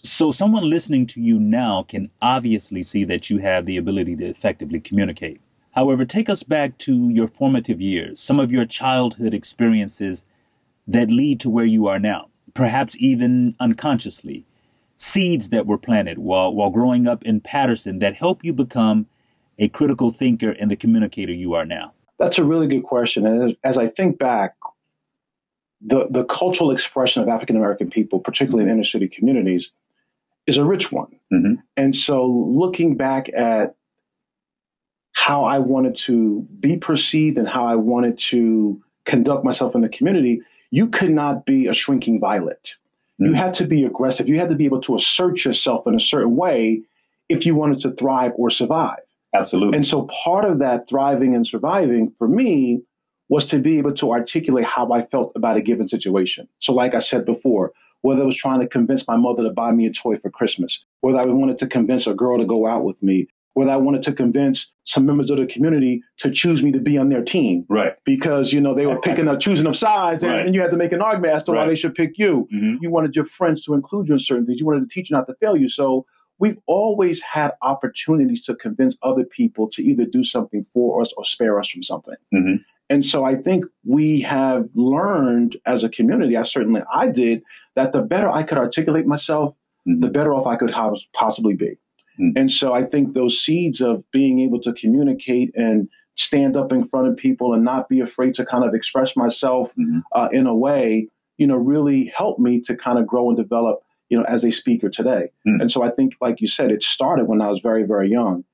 So, 0.07 0.31
someone 0.31 0.71
listening 0.71 1.07
to 1.09 1.21
you 1.21 1.39
now 1.39 1.83
can 1.83 2.11
obviously 2.23 2.83
see 2.83 3.05
that 3.05 3.29
you 3.29 3.39
have 3.39 3.67
the 3.67 3.77
ability 3.77 4.17
to 4.17 4.27
effectively 4.27 4.81
communicate. 4.81 5.41
However, 5.73 6.05
take 6.05 6.31
us 6.31 6.43
back 6.43 6.79
to 6.79 7.09
your 7.11 7.29
formative 7.29 7.81
years, 7.81 8.21
some 8.21 8.41
of 8.41 8.51
your 8.53 8.65
childhood 8.65 9.35
experiences 9.35 10.25
that 10.87 11.11
lead 11.11 11.41
to 11.41 11.51
where 11.51 11.65
you 11.65 11.87
are 11.89 11.99
now, 11.99 12.29
perhaps 12.55 12.97
even 12.99 13.57
unconsciously 13.61 14.47
seeds 14.97 15.51
that 15.51 15.67
were 15.67 15.77
planted 15.77 16.19
while, 16.19 16.55
while 16.55 16.71
growing 16.71 17.07
up 17.07 17.25
in 17.25 17.41
Paterson 17.41 17.99
that 17.99 18.15
help 18.15 18.45
you 18.45 18.53
become 18.53 19.07
a 19.59 19.69
critical 19.69 20.11
thinker 20.11 20.51
and 20.53 20.71
the 20.71 20.77
communicator 20.77 21.33
you 21.33 21.55
are 21.55 21.67
now? 21.67 21.93
That's 22.19 22.39
a 22.39 22.45
really 22.45 22.67
good 22.67 22.83
question. 22.83 23.27
And 23.27 23.51
as, 23.51 23.57
as 23.65 23.79
I 23.79 23.89
think 23.89 24.19
back, 24.19 24.55
the, 25.83 26.07
the 26.11 26.25
cultural 26.25 26.71
expression 26.71 27.23
of 27.23 27.29
African 27.29 27.57
American 27.57 27.91
people, 27.91 28.21
particularly 28.21 28.65
in 28.65 28.71
inner 28.71 28.85
city 28.85 29.09
communities, 29.09 29.71
is 30.47 30.59
a 30.59 30.65
rich 30.65 30.93
one. 30.93 31.09
Mm-hmm. 31.33 31.55
And 31.77 31.97
so 31.97 32.27
looking 32.27 32.97
back 32.97 33.29
at 33.37 33.75
how 35.13 35.45
I 35.45 35.59
wanted 35.59 35.97
to 35.99 36.47
be 36.61 36.77
perceived 36.77 37.39
and 37.39 37.49
how 37.49 37.67
I 37.67 37.75
wanted 37.75 38.19
to 38.31 38.81
conduct 39.07 39.45
myself 39.45 39.75
in 39.75 39.81
the 39.81 39.89
community, 39.89 40.41
you 40.71 40.89
could 40.89 41.11
not 41.11 41.47
be 41.47 41.67
a 41.67 41.75
shrinking 41.75 42.21
violet. 42.21 42.75
You 43.19 43.29
mm-hmm. 43.29 43.37
had 43.37 43.55
to 43.55 43.67
be 43.67 43.85
aggressive. 43.85 44.29
You 44.29 44.39
had 44.39 44.51
to 44.51 44.55
be 44.55 44.67
able 44.67 44.81
to 44.83 44.95
assert 44.95 45.45
yourself 45.45 45.87
in 45.87 45.95
a 45.95 46.01
certain 46.01 46.37
way 46.37 46.83
if 47.29 47.47
you 47.47 47.55
wanted 47.55 47.81
to 47.81 47.93
thrive 47.93 48.33
or 48.37 48.51
survive. 48.51 49.01
Absolutely. 49.35 49.77
And 49.77 49.87
so 49.87 50.09
part 50.25 50.45
of 50.45 50.59
that 50.61 50.89
thriving 50.89 51.35
and 51.35 51.47
surviving 51.47 52.11
for 52.19 52.29
me 52.29 52.83
was 53.29 53.47
to 53.47 53.59
be 53.59 53.79
able 53.79 53.95
to 53.95 54.13
articulate 54.13 54.65
how 54.65 54.93
I 54.93 55.05
felt 55.07 55.33
about 55.35 55.57
a 55.57 55.61
given 55.61 55.89
situation. 55.89 56.49
So, 56.61 56.73
like 56.73 56.95
I 56.95 57.01
said 57.01 57.25
before, 57.25 57.73
whether 58.03 58.23
I 58.23 58.27
was 58.27 58.37
trying 58.37 58.61
to 58.61 58.69
convince 58.69 59.07
my 59.07 59.17
mother 59.17 59.43
to 59.43 59.51
buy 59.51 59.73
me 59.73 59.87
a 59.87 59.93
toy 59.93 60.17
for 60.17 60.31
Christmas, 60.31 60.85
whether 61.01 61.19
I 61.19 61.27
wanted 61.27 61.59
to 61.59 61.67
convince 61.67 62.07
a 62.07 62.15
girl 62.15 62.39
to 62.39 62.45
go 62.45 62.67
out 62.67 62.85
with 62.85 63.03
me, 63.03 63.29
whether 63.55 63.71
I 63.71 63.77
wanted 63.77 64.03
to 64.05 64.13
convince 64.13 64.71
some 64.85 65.07
members 65.07 65.31
of 65.31 65.39
the 65.39 65.47
community 65.47 66.03
to 66.19 66.31
choose 66.31 66.63
me 66.63 66.73
to 66.73 66.79
be 66.79 66.99
on 66.99 67.09
their 67.09 67.25
team. 67.25 67.65
Right. 67.71 67.95
Because, 68.05 68.53
you 68.53 68.61
know, 68.61 68.75
they 68.75 68.87
were 68.87 69.01
picking 69.01 69.29
up, 69.29 69.41
choosing 69.41 69.67
up 69.67 69.77
sides 69.77 70.23
and, 70.23 70.33
right. 70.33 70.47
and 70.47 70.55
you 70.55 70.61
had 70.61 70.71
to 70.73 70.77
make 70.77 70.93
an 70.93 71.01
argument 71.01 71.35
as 71.35 71.45
to 71.45 71.53
right. 71.53 71.61
why 71.61 71.67
they 71.67 71.75
should 71.75 71.95
pick 71.95 72.19
you. 72.19 72.47
Mm-hmm. 72.55 72.77
You 72.83 72.91
wanted 72.91 73.17
your 73.17 73.25
friends 73.25 73.65
to 73.65 73.75
include 73.75 74.09
you 74.09 74.15
in 74.15 74.21
certain 74.21 74.45
things. 74.45 74.61
You 74.61 74.67
wanted 74.67 74.85
the 74.85 74.89
teacher 74.89 75.15
not 75.15 75.27
to 75.29 75.35
fail 75.41 75.57
you. 75.57 75.71
So 75.71 76.05
we've 76.39 76.59
always 76.67 77.23
had 77.23 77.53
opportunities 77.63 78.43
to 78.43 78.55
convince 78.57 78.97
other 79.03 79.25
people 79.25 79.71
to 79.71 79.83
either 79.83 80.05
do 80.05 80.23
something 80.23 80.67
for 80.75 81.01
us 81.01 81.13
or 81.17 81.25
spare 81.25 81.59
us 81.59 81.71
from 81.71 81.83
something. 81.83 82.15
Mm-hmm. 82.35 82.57
And 82.89 83.05
so 83.05 83.25
I 83.25 83.35
think 83.35 83.65
we 83.85 84.21
have 84.21 84.69
learned 84.75 85.57
as 85.67 85.83
a 85.83 85.89
community, 85.89 86.37
I 86.37 86.45
certainly 86.45 86.83
I 86.93 87.09
did, 87.09 87.43
that 87.75 87.93
the 87.93 88.03
better 88.03 88.31
I 88.31 88.43
could 88.43 88.59
articulate 88.59 89.07
myself, 89.07 89.55
mm-hmm. 89.87 90.01
the 90.01 90.09
better 90.09 90.33
off 90.33 90.47
I 90.47 90.57
could 90.57 90.73
possibly 91.13 91.55
be. 91.55 91.79
Mm-hmm. 92.19 92.31
And 92.37 92.51
so 92.51 92.73
I 92.73 92.85
think 92.85 93.15
those 93.15 93.41
seeds 93.41 93.81
of 93.81 94.05
being 94.13 94.41
able 94.41 94.61
to 94.61 94.73
communicate 94.73 95.53
and 95.57 95.89
stand 96.17 96.57
up 96.57 96.73
in 96.73 96.85
front 96.85 97.09
of 97.09 97.17
people 97.17 97.53
and 97.53 97.65
not 97.65 97.89
be 97.89 98.01
afraid 98.01 98.35
to 98.37 98.47
kind 98.47 98.65
of 98.65 98.75
express 98.75 99.17
myself 99.17 99.71
mm-hmm. 99.79 99.99
uh, 100.13 100.29
in 100.33 100.47
a 100.47 100.55
way, 100.55 101.09
you 101.39 101.47
know, 101.47 101.57
really 101.57 102.13
helped 102.17 102.41
me 102.41 102.61
to 102.63 102.77
kind 102.77 102.99
of 102.99 103.07
grow 103.07 103.29
and 103.29 103.37
develop, 103.37 103.83
you 104.09 104.17
know, 104.17 104.25
as 104.25 104.45
a 104.45 104.51
speaker 104.51 104.89
today. 104.89 105.31
Mm. 105.47 105.61
And 105.61 105.73
so 105.73 105.83
I 105.83 105.91
think, 105.91 106.15
like 106.21 106.41
you 106.41 106.49
said, 106.49 106.71
it 106.71 106.83
started 106.83 107.27
when 107.27 107.43
I 107.43 107.51
was 107.51 107.61
very, 107.61 107.83
very 107.83 108.09
young. 108.09 108.45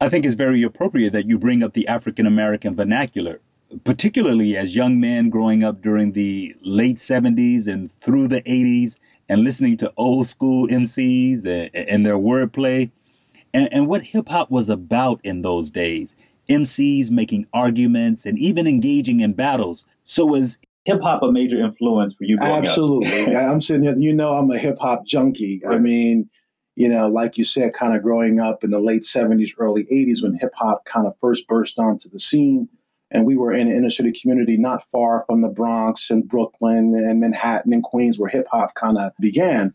I 0.00 0.08
think 0.08 0.26
it's 0.26 0.34
very 0.34 0.62
appropriate 0.64 1.12
that 1.12 1.26
you 1.26 1.38
bring 1.38 1.62
up 1.62 1.74
the 1.74 1.86
African 1.86 2.26
American 2.26 2.74
vernacular 2.74 3.40
particularly 3.84 4.56
as 4.56 4.76
young 4.76 5.00
men 5.00 5.30
growing 5.30 5.64
up 5.64 5.82
during 5.82 6.12
the 6.12 6.54
late 6.62 6.96
70s 6.96 7.66
and 7.66 7.90
through 8.00 8.28
the 8.28 8.42
80s 8.42 8.98
and 9.28 9.42
listening 9.42 9.76
to 9.78 9.92
old 9.96 10.26
school 10.26 10.68
MCs 10.68 11.44
and, 11.44 11.74
and 11.74 12.06
their 12.06 12.18
wordplay 12.18 12.90
and, 13.54 13.72
and 13.72 13.86
what 13.86 14.02
hip 14.02 14.28
hop 14.28 14.50
was 14.50 14.68
about 14.68 15.20
in 15.24 15.42
those 15.42 15.70
days. 15.70 16.16
MCs 16.48 17.10
making 17.10 17.46
arguments 17.54 18.26
and 18.26 18.38
even 18.38 18.66
engaging 18.66 19.20
in 19.20 19.32
battles. 19.32 19.84
So 20.04 20.26
was 20.26 20.58
hip 20.84 21.00
hop 21.00 21.22
a 21.22 21.32
major 21.32 21.64
influence 21.64 22.12
for 22.12 22.24
you? 22.24 22.38
Absolutely. 22.40 23.34
I'm 23.36 23.62
sitting 23.62 23.84
here, 23.84 23.96
you 23.96 24.12
know, 24.12 24.36
I'm 24.36 24.50
a 24.50 24.58
hip 24.58 24.78
hop 24.78 25.06
junkie. 25.06 25.62
Right. 25.64 25.76
I 25.76 25.78
mean, 25.78 26.28
you 26.76 26.88
know, 26.88 27.08
like 27.08 27.38
you 27.38 27.44
said, 27.44 27.72
kind 27.72 27.96
of 27.96 28.02
growing 28.02 28.40
up 28.40 28.64
in 28.64 28.70
the 28.70 28.80
late 28.80 29.04
70s, 29.04 29.52
early 29.58 29.84
80s 29.84 30.22
when 30.22 30.34
hip 30.34 30.52
hop 30.54 30.84
kind 30.84 31.06
of 31.06 31.16
first 31.18 31.46
burst 31.46 31.78
onto 31.78 32.10
the 32.10 32.20
scene 32.20 32.68
and 33.14 33.24
we 33.24 33.36
were 33.36 33.52
in 33.52 33.68
an 33.68 33.76
inner 33.76 33.90
city 33.90 34.12
community 34.20 34.56
not 34.56 34.86
far 34.90 35.24
from 35.26 35.40
the 35.40 35.48
Bronx 35.48 36.10
and 36.10 36.28
Brooklyn 36.28 36.94
and 36.94 37.20
Manhattan 37.20 37.72
and 37.72 37.82
Queens 37.82 38.18
where 38.18 38.28
hip 38.28 38.46
hop 38.50 38.74
kind 38.74 38.98
of 38.98 39.12
began. 39.20 39.72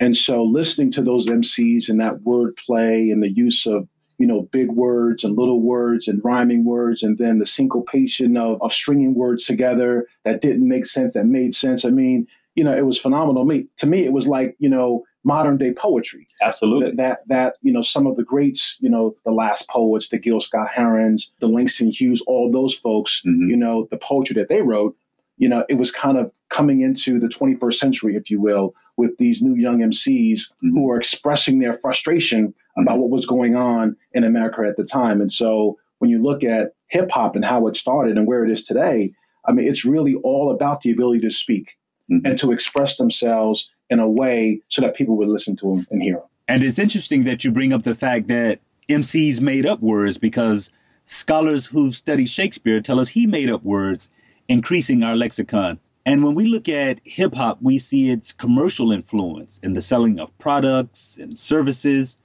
And 0.00 0.16
so 0.16 0.42
listening 0.42 0.90
to 0.92 1.02
those 1.02 1.26
MCs 1.26 1.88
and 1.88 2.00
that 2.00 2.20
wordplay 2.20 3.12
and 3.12 3.22
the 3.22 3.30
use 3.30 3.66
of 3.66 3.88
you 4.18 4.26
know, 4.26 4.42
big 4.50 4.70
words 4.72 5.22
and 5.22 5.38
little 5.38 5.62
words 5.62 6.08
and 6.08 6.20
rhyming 6.24 6.64
words, 6.64 7.04
and 7.04 7.18
then 7.18 7.38
the 7.38 7.46
syncopation 7.46 8.36
of, 8.36 8.60
of 8.60 8.72
stringing 8.72 9.14
words 9.14 9.46
together 9.46 10.08
that 10.24 10.42
didn't 10.42 10.66
make 10.66 10.86
sense, 10.86 11.14
that 11.14 11.26
made 11.26 11.54
sense. 11.54 11.84
I 11.84 11.90
mean, 11.90 12.26
you 12.56 12.64
know, 12.64 12.76
it 12.76 12.84
was 12.84 12.98
phenomenal. 12.98 13.44
Me, 13.44 13.66
to 13.76 13.86
me, 13.86 14.04
it 14.04 14.12
was 14.12 14.26
like, 14.26 14.56
you 14.58 14.68
know, 14.68 15.04
modern 15.28 15.58
day 15.58 15.72
poetry. 15.72 16.26
Absolutely. 16.40 16.90
That, 16.92 16.96
that, 16.96 17.28
that, 17.28 17.54
you 17.60 17.70
know, 17.70 17.82
some 17.82 18.06
of 18.06 18.16
the 18.16 18.24
greats, 18.24 18.78
you 18.80 18.88
know, 18.88 19.14
the 19.26 19.30
last 19.30 19.68
poets, 19.68 20.08
the 20.08 20.18
Gil 20.18 20.40
Scott 20.40 20.68
Herons, 20.74 21.30
the 21.38 21.46
Langston 21.46 21.90
Hughes, 21.90 22.22
all 22.26 22.50
those 22.50 22.74
folks, 22.74 23.22
mm-hmm. 23.26 23.50
you 23.50 23.56
know, 23.56 23.86
the 23.90 23.98
poetry 23.98 24.34
that 24.36 24.48
they 24.48 24.62
wrote, 24.62 24.96
you 25.36 25.46
know, 25.46 25.66
it 25.68 25.74
was 25.74 25.92
kind 25.92 26.16
of 26.16 26.32
coming 26.48 26.80
into 26.80 27.20
the 27.20 27.28
21st 27.28 27.74
century, 27.74 28.16
if 28.16 28.30
you 28.30 28.40
will, 28.40 28.74
with 28.96 29.16
these 29.18 29.42
new 29.42 29.54
young 29.54 29.80
MCs 29.80 30.40
mm-hmm. 30.40 30.70
who 30.70 30.90
are 30.90 30.98
expressing 30.98 31.58
their 31.58 31.74
frustration 31.74 32.48
mm-hmm. 32.48 32.82
about 32.82 32.98
what 32.98 33.10
was 33.10 33.26
going 33.26 33.54
on 33.54 33.94
in 34.14 34.24
America 34.24 34.62
at 34.66 34.78
the 34.78 34.84
time. 34.84 35.20
And 35.20 35.32
so 35.32 35.78
when 35.98 36.10
you 36.10 36.22
look 36.22 36.42
at 36.42 36.72
hip 36.86 37.10
hop 37.10 37.36
and 37.36 37.44
how 37.44 37.66
it 37.66 37.76
started 37.76 38.16
and 38.16 38.26
where 38.26 38.46
it 38.46 38.50
is 38.50 38.62
today, 38.62 39.12
I 39.46 39.52
mean, 39.52 39.68
it's 39.68 39.84
really 39.84 40.14
all 40.14 40.50
about 40.50 40.80
the 40.80 40.90
ability 40.90 41.20
to 41.20 41.30
speak 41.30 41.76
mm-hmm. 42.10 42.24
and 42.26 42.38
to 42.38 42.50
express 42.50 42.96
themselves 42.96 43.68
in 43.90 43.98
a 43.98 44.08
way 44.08 44.60
so 44.68 44.82
that 44.82 44.94
people 44.94 45.16
would 45.16 45.28
listen 45.28 45.56
to 45.56 45.66
them 45.66 45.86
and 45.90 46.02
hear 46.02 46.16
them. 46.16 46.24
And 46.46 46.62
it's 46.62 46.78
interesting 46.78 47.24
that 47.24 47.44
you 47.44 47.50
bring 47.50 47.72
up 47.72 47.82
the 47.84 47.94
fact 47.94 48.28
that 48.28 48.60
MCs 48.88 49.40
made 49.40 49.66
up 49.66 49.80
words 49.80 50.16
because 50.16 50.70
scholars 51.04 51.66
who've 51.66 51.94
studied 51.94 52.28
Shakespeare 52.28 52.80
tell 52.80 52.98
us 52.98 53.08
he 53.08 53.26
made 53.26 53.50
up 53.50 53.62
words, 53.62 54.08
increasing 54.48 55.02
our 55.02 55.14
lexicon. 55.14 55.78
And 56.06 56.24
when 56.24 56.34
we 56.34 56.46
look 56.46 56.68
at 56.70 57.00
hip 57.04 57.34
hop, 57.34 57.58
we 57.60 57.78
see 57.78 58.10
its 58.10 58.32
commercial 58.32 58.92
influence 58.92 59.60
in 59.62 59.74
the 59.74 59.82
selling 59.82 60.18
of 60.18 60.36
products 60.38 61.18
and 61.20 61.38
services. 61.38 62.16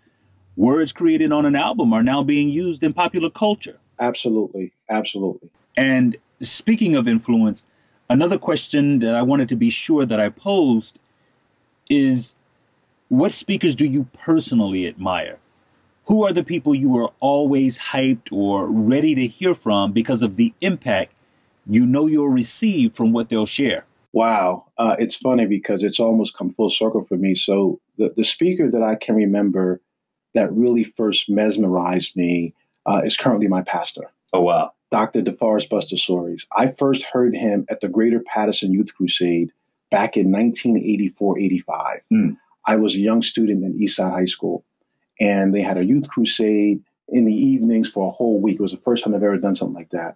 Words 0.55 0.93
created 0.93 1.33
on 1.33 1.45
an 1.45 1.55
album 1.55 1.91
are 1.91 2.03
now 2.03 2.23
being 2.23 2.47
used 2.47 2.81
in 2.81 2.93
popular 2.93 3.29
culture. 3.29 3.79
Absolutely. 3.99 4.71
Absolutely. 4.89 5.49
And 5.75 6.15
speaking 6.41 6.95
of 6.95 7.09
influence, 7.09 7.65
another 8.09 8.37
question 8.37 8.99
that 8.99 9.15
I 9.15 9.21
wanted 9.21 9.49
to 9.49 9.55
be 9.57 9.69
sure 9.69 10.05
that 10.05 10.19
I 10.19 10.29
posed 10.29 10.99
is 11.89 12.35
what 13.09 13.33
speakers 13.33 13.75
do 13.75 13.85
you 13.85 14.07
personally 14.13 14.87
admire? 14.87 15.37
Who 16.05 16.23
are 16.25 16.33
the 16.33 16.43
people 16.43 16.75
you 16.75 16.97
are 16.97 17.11
always 17.19 17.77
hyped 17.77 18.31
or 18.31 18.67
ready 18.67 19.15
to 19.15 19.27
hear 19.27 19.55
from 19.55 19.93
because 19.93 20.21
of 20.21 20.35
the 20.35 20.53
impact 20.61 21.13
you 21.65 21.85
know 21.85 22.07
you'll 22.07 22.27
receive 22.27 22.93
from 22.93 23.13
what 23.13 23.29
they'll 23.29 23.45
share? 23.45 23.85
Wow. 24.11 24.65
Uh, 24.77 24.95
it's 24.99 25.15
funny 25.15 25.45
because 25.45 25.83
it's 25.83 25.99
almost 25.99 26.37
come 26.37 26.53
full 26.53 26.69
circle 26.69 27.03
for 27.03 27.15
me. 27.15 27.35
So, 27.35 27.79
the, 27.97 28.13
the 28.15 28.23
speaker 28.23 28.69
that 28.69 28.83
I 28.83 28.95
can 28.95 29.15
remember 29.15 29.81
that 30.33 30.51
really 30.51 30.83
first 30.83 31.29
mesmerized 31.29 32.15
me 32.15 32.53
uh, 32.85 33.01
is 33.05 33.17
currently 33.17 33.47
my 33.47 33.61
pastor. 33.61 34.11
Oh, 34.33 34.41
wow. 34.41 34.73
Dr. 34.91 35.21
DeForest 35.21 35.69
Buster 35.69 35.97
Soaries. 35.97 36.45
I 36.55 36.67
first 36.67 37.03
heard 37.03 37.35
him 37.35 37.65
at 37.69 37.81
the 37.81 37.87
Greater 37.87 38.19
Paterson 38.19 38.71
Youth 38.73 38.93
Crusade 38.95 39.51
back 39.93 40.17
in 40.17 40.31
1984 40.31 41.39
85. 41.39 41.99
Mm. 42.11 42.37
I 42.65 42.75
was 42.77 42.95
a 42.95 42.99
young 42.99 43.21
student 43.21 43.63
in 43.63 43.77
Eastside 43.77 44.11
High 44.11 44.25
School, 44.25 44.65
and 45.19 45.53
they 45.53 45.61
had 45.61 45.77
a 45.77 45.85
youth 45.85 46.09
crusade 46.09 46.83
in 47.09 47.25
the 47.25 47.33
evenings 47.33 47.89
for 47.89 48.07
a 48.07 48.11
whole 48.11 48.41
week. 48.41 48.55
It 48.55 48.61
was 48.61 48.71
the 48.71 48.77
first 48.77 49.03
time 49.03 49.13
I've 49.13 49.21
ever 49.21 49.37
done 49.37 49.55
something 49.55 49.75
like 49.75 49.91
that. 49.91 50.15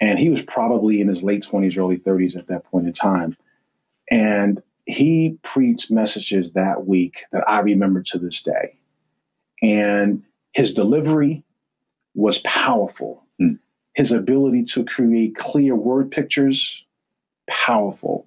And 0.00 0.18
he 0.18 0.30
was 0.30 0.40
probably 0.42 1.02
in 1.02 1.08
his 1.08 1.22
late 1.22 1.44
20s, 1.44 1.76
early 1.76 1.98
30s 1.98 2.36
at 2.36 2.46
that 2.46 2.64
point 2.64 2.86
in 2.86 2.94
time. 2.94 3.36
And 4.10 4.62
he 4.86 5.38
preached 5.42 5.90
messages 5.90 6.52
that 6.52 6.86
week 6.86 7.24
that 7.32 7.46
I 7.46 7.60
remember 7.60 8.02
to 8.04 8.18
this 8.18 8.42
day. 8.42 8.78
And 9.60 10.22
his 10.52 10.72
delivery 10.72 11.44
was 12.14 12.38
powerful. 12.38 13.24
Mm. 13.40 13.58
His 13.94 14.10
ability 14.10 14.64
to 14.66 14.84
create 14.86 15.36
clear 15.36 15.76
word 15.76 16.10
pictures, 16.10 16.82
powerful 17.46 18.26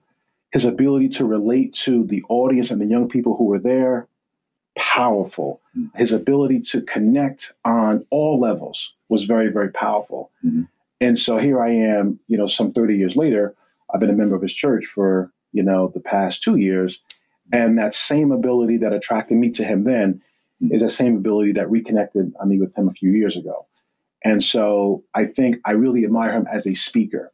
his 0.56 0.64
ability 0.64 1.10
to 1.10 1.26
relate 1.26 1.74
to 1.74 2.06
the 2.06 2.24
audience 2.30 2.72
and 2.72 2.80
the 2.80 2.86
young 2.86 3.10
people 3.10 3.36
who 3.36 3.44
were 3.44 3.60
there, 3.60 4.08
powerful. 4.78 5.60
Mm-hmm. 5.78 5.98
His 5.98 6.14
ability 6.14 6.62
to 6.72 6.82
connect 6.84 7.52
on 7.66 8.06
all 8.10 8.40
levels 8.40 8.94
was 9.10 9.26
very, 9.26 9.52
very 9.52 9.70
powerful. 9.70 10.32
Mm-hmm. 10.46 10.62
And 11.02 11.20
so 11.20 11.40
here 11.40 11.62
I 11.62 11.72
am, 11.72 12.22
you 12.30 12.38
know, 12.38 12.48
some 12.48 12.72
30 12.72 12.96
years 12.96 13.18
later, 13.18 13.54
I've 13.94 14.00
been 14.00 14.10
a 14.10 14.14
member 14.14 14.34
of 14.34 14.42
his 14.42 14.54
church 14.54 14.86
for, 14.86 15.30
you 15.52 15.62
know, 15.62 15.92
the 15.94 16.00
past 16.00 16.42
two 16.42 16.56
years. 16.56 17.02
And 17.52 17.78
that 17.78 17.94
same 17.94 18.32
ability 18.32 18.78
that 18.78 18.94
attracted 18.94 19.36
me 19.36 19.50
to 19.52 19.66
him 19.66 19.84
then 19.84 20.22
mm-hmm. 20.64 20.74
is 20.74 20.82
that 20.82 20.90
same 20.90 21.18
ability 21.18 21.52
that 21.52 21.70
reconnected 21.70 22.32
me 22.46 22.62
with 22.62 22.74
him 22.78 22.88
a 22.88 22.94
few 22.94 23.12
years 23.12 23.36
ago. 23.36 23.66
And 24.24 24.42
so 24.42 25.04
I 25.14 25.26
think 25.26 25.58
I 25.66 25.72
really 25.72 26.06
admire 26.06 26.32
him 26.32 26.48
as 26.50 26.66
a 26.66 26.76
speaker 26.76 27.34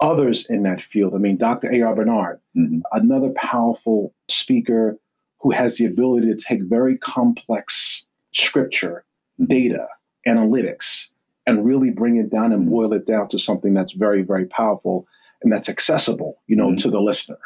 others 0.00 0.46
in 0.48 0.62
that 0.64 0.82
field. 0.82 1.14
I 1.14 1.18
mean, 1.18 1.36
Dr. 1.36 1.72
A.R. 1.72 1.94
Bernard, 1.94 2.40
mm-hmm. 2.56 2.80
another 2.92 3.30
powerful 3.36 4.14
speaker 4.28 4.98
who 5.40 5.50
has 5.50 5.76
the 5.76 5.86
ability 5.86 6.26
to 6.28 6.36
take 6.36 6.62
very 6.62 6.98
complex 6.98 8.04
scripture, 8.32 9.04
mm-hmm. 9.40 9.46
data, 9.46 9.86
analytics, 10.26 11.08
and 11.46 11.64
really 11.64 11.90
bring 11.90 12.16
it 12.16 12.30
down 12.30 12.52
and 12.52 12.62
mm-hmm. 12.62 12.70
boil 12.70 12.92
it 12.92 13.06
down 13.06 13.28
to 13.28 13.38
something 13.38 13.74
that's 13.74 13.92
very, 13.92 14.22
very 14.22 14.46
powerful 14.46 15.06
and 15.42 15.52
that's 15.52 15.68
accessible, 15.68 16.42
you 16.46 16.56
know, 16.56 16.68
mm-hmm. 16.68 16.78
to 16.78 16.90
the 16.90 17.00
listener. 17.00 17.38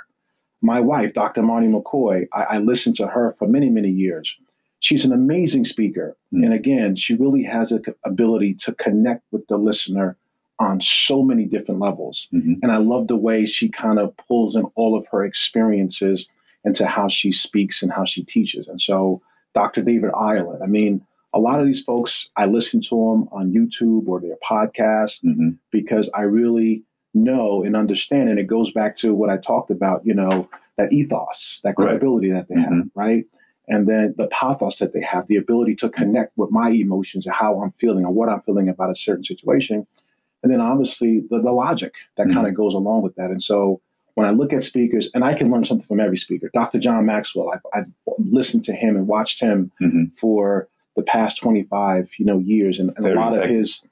My 0.62 0.80
wife, 0.80 1.14
Dr. 1.14 1.42
Marnie 1.42 1.70
McKoy, 1.70 2.26
I, 2.32 2.42
I, 2.42 2.58
listened 2.58 2.96
to 2.96 3.06
her 3.06 3.34
for 3.38 3.48
many, 3.48 3.70
many 3.70 3.88
years. 3.88 4.36
She's 4.80 5.04
an 5.04 5.12
amazing 5.12 5.64
speaker. 5.64 6.16
Mm-hmm. 6.34 6.44
And 6.44 6.54
again, 6.54 6.96
she 6.96 7.14
really 7.14 7.42
has 7.44 7.72
an 7.72 7.82
ability 8.04 8.54
to 8.60 8.74
connect 8.74 9.24
with 9.30 9.46
the 9.48 9.56
listener 9.56 10.16
on 10.60 10.80
so 10.80 11.22
many 11.22 11.46
different 11.46 11.80
levels. 11.80 12.28
Mm-hmm. 12.32 12.54
And 12.62 12.70
I 12.70 12.76
love 12.76 13.08
the 13.08 13.16
way 13.16 13.46
she 13.46 13.68
kind 13.68 13.98
of 13.98 14.14
pulls 14.28 14.54
in 14.54 14.64
all 14.76 14.96
of 14.96 15.06
her 15.10 15.24
experiences 15.24 16.26
into 16.64 16.86
how 16.86 17.08
she 17.08 17.32
speaks 17.32 17.82
and 17.82 17.90
how 17.90 18.04
she 18.04 18.22
teaches. 18.22 18.68
And 18.68 18.80
so, 18.80 19.22
Dr. 19.54 19.82
David 19.82 20.10
Ireland, 20.16 20.62
I 20.62 20.66
mean, 20.66 21.04
a 21.32 21.40
lot 21.40 21.60
of 21.60 21.66
these 21.66 21.82
folks, 21.82 22.28
I 22.36 22.46
listen 22.46 22.82
to 22.82 22.90
them 22.90 23.28
on 23.32 23.52
YouTube 23.52 24.06
or 24.06 24.20
their 24.20 24.36
podcasts 24.48 25.24
mm-hmm. 25.24 25.50
because 25.72 26.10
I 26.14 26.22
really 26.22 26.84
know 27.14 27.64
and 27.64 27.74
understand. 27.74 28.28
And 28.28 28.38
it 28.38 28.46
goes 28.46 28.70
back 28.70 28.96
to 28.96 29.14
what 29.14 29.30
I 29.30 29.38
talked 29.38 29.70
about, 29.70 30.04
you 30.04 30.14
know, 30.14 30.48
that 30.76 30.92
ethos, 30.92 31.60
that 31.64 31.76
credibility 31.76 32.30
right. 32.30 32.46
that 32.46 32.54
they 32.54 32.60
mm-hmm. 32.60 32.76
have, 32.76 32.88
right? 32.94 33.24
And 33.68 33.88
then 33.88 34.14
the 34.18 34.26
pathos 34.26 34.78
that 34.78 34.92
they 34.92 35.02
have, 35.02 35.26
the 35.26 35.36
ability 35.36 35.76
to 35.76 35.88
connect 35.88 36.36
with 36.36 36.50
my 36.50 36.70
emotions 36.70 37.24
and 37.24 37.34
how 37.34 37.62
I'm 37.62 37.72
feeling 37.80 38.04
or 38.04 38.12
what 38.12 38.28
I'm 38.28 38.42
feeling 38.42 38.68
about 38.68 38.90
a 38.90 38.96
certain 38.96 39.24
situation. 39.24 39.86
And 40.42 40.52
then 40.52 40.60
obviously 40.60 41.22
the, 41.30 41.40
the 41.40 41.52
logic 41.52 41.94
that 42.16 42.26
mm-hmm. 42.26 42.34
kind 42.34 42.46
of 42.46 42.54
goes 42.54 42.74
along 42.74 43.02
with 43.02 43.14
that. 43.16 43.30
And 43.30 43.42
so 43.42 43.80
when 44.14 44.26
I 44.26 44.32
look 44.32 44.52
at 44.52 44.62
speakers, 44.62 45.08
and 45.14 45.24
I 45.24 45.34
can 45.34 45.50
learn 45.50 45.64
something 45.64 45.86
from 45.86 46.00
every 46.00 46.16
speaker. 46.16 46.50
Dr. 46.52 46.78
John 46.78 47.06
Maxwell, 47.06 47.50
I've, 47.52 47.66
I've 47.74 47.86
listened 48.18 48.64
to 48.64 48.72
him 48.72 48.96
and 48.96 49.06
watched 49.06 49.40
him 49.40 49.72
mm-hmm. 49.80 50.06
for 50.18 50.68
the 50.96 51.02
past 51.02 51.38
25, 51.38 52.10
you 52.18 52.24
know, 52.24 52.38
years, 52.38 52.78
and, 52.78 52.92
and 52.96 53.06
a 53.06 53.14
lot 53.14 53.32
effective. 53.32 53.50
of 53.50 53.56
his 53.56 53.82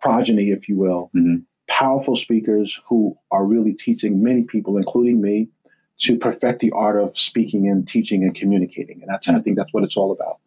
progeny, 0.00 0.50
if 0.50 0.68
you 0.68 0.76
will, 0.76 1.10
mm-hmm. 1.14 1.36
powerful 1.68 2.16
speakers 2.16 2.78
who 2.88 3.16
are 3.30 3.46
really 3.46 3.72
teaching 3.72 4.22
many 4.22 4.42
people, 4.42 4.76
including 4.76 5.20
me, 5.20 5.48
to 6.00 6.16
perfect 6.18 6.60
the 6.60 6.70
art 6.72 7.00
of 7.00 7.16
speaking 7.16 7.68
and 7.68 7.88
teaching 7.88 8.22
and 8.22 8.34
communicating. 8.34 9.00
And 9.00 9.08
that's, 9.08 9.26
mm-hmm. 9.26 9.38
I 9.38 9.42
think 9.42 9.56
that's 9.56 9.72
what 9.72 9.84
it's 9.84 9.96
all 9.96 10.12
about. 10.12 10.38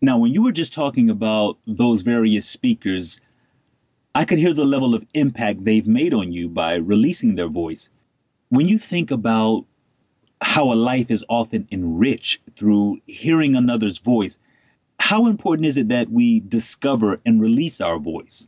Now, 0.00 0.18
when 0.18 0.32
you 0.32 0.42
were 0.42 0.52
just 0.52 0.74
talking 0.74 1.08
about 1.08 1.58
those 1.66 2.02
various 2.02 2.46
speakers, 2.46 3.20
I 4.16 4.24
could 4.24 4.38
hear 4.38 4.54
the 4.54 4.64
level 4.64 4.94
of 4.94 5.04
impact 5.14 5.64
they've 5.64 5.86
made 5.86 6.14
on 6.14 6.32
you 6.32 6.48
by 6.48 6.76
releasing 6.76 7.34
their 7.34 7.48
voice. 7.48 7.88
When 8.48 8.68
you 8.68 8.78
think 8.78 9.10
about 9.10 9.64
how 10.40 10.72
a 10.72 10.74
life 10.74 11.10
is 11.10 11.24
often 11.28 11.66
enriched 11.72 12.40
through 12.54 13.00
hearing 13.06 13.56
another's 13.56 13.98
voice, 13.98 14.38
how 15.00 15.26
important 15.26 15.66
is 15.66 15.76
it 15.76 15.88
that 15.88 16.10
we 16.10 16.40
discover 16.40 17.20
and 17.26 17.40
release 17.40 17.80
our 17.80 17.98
voice? 17.98 18.46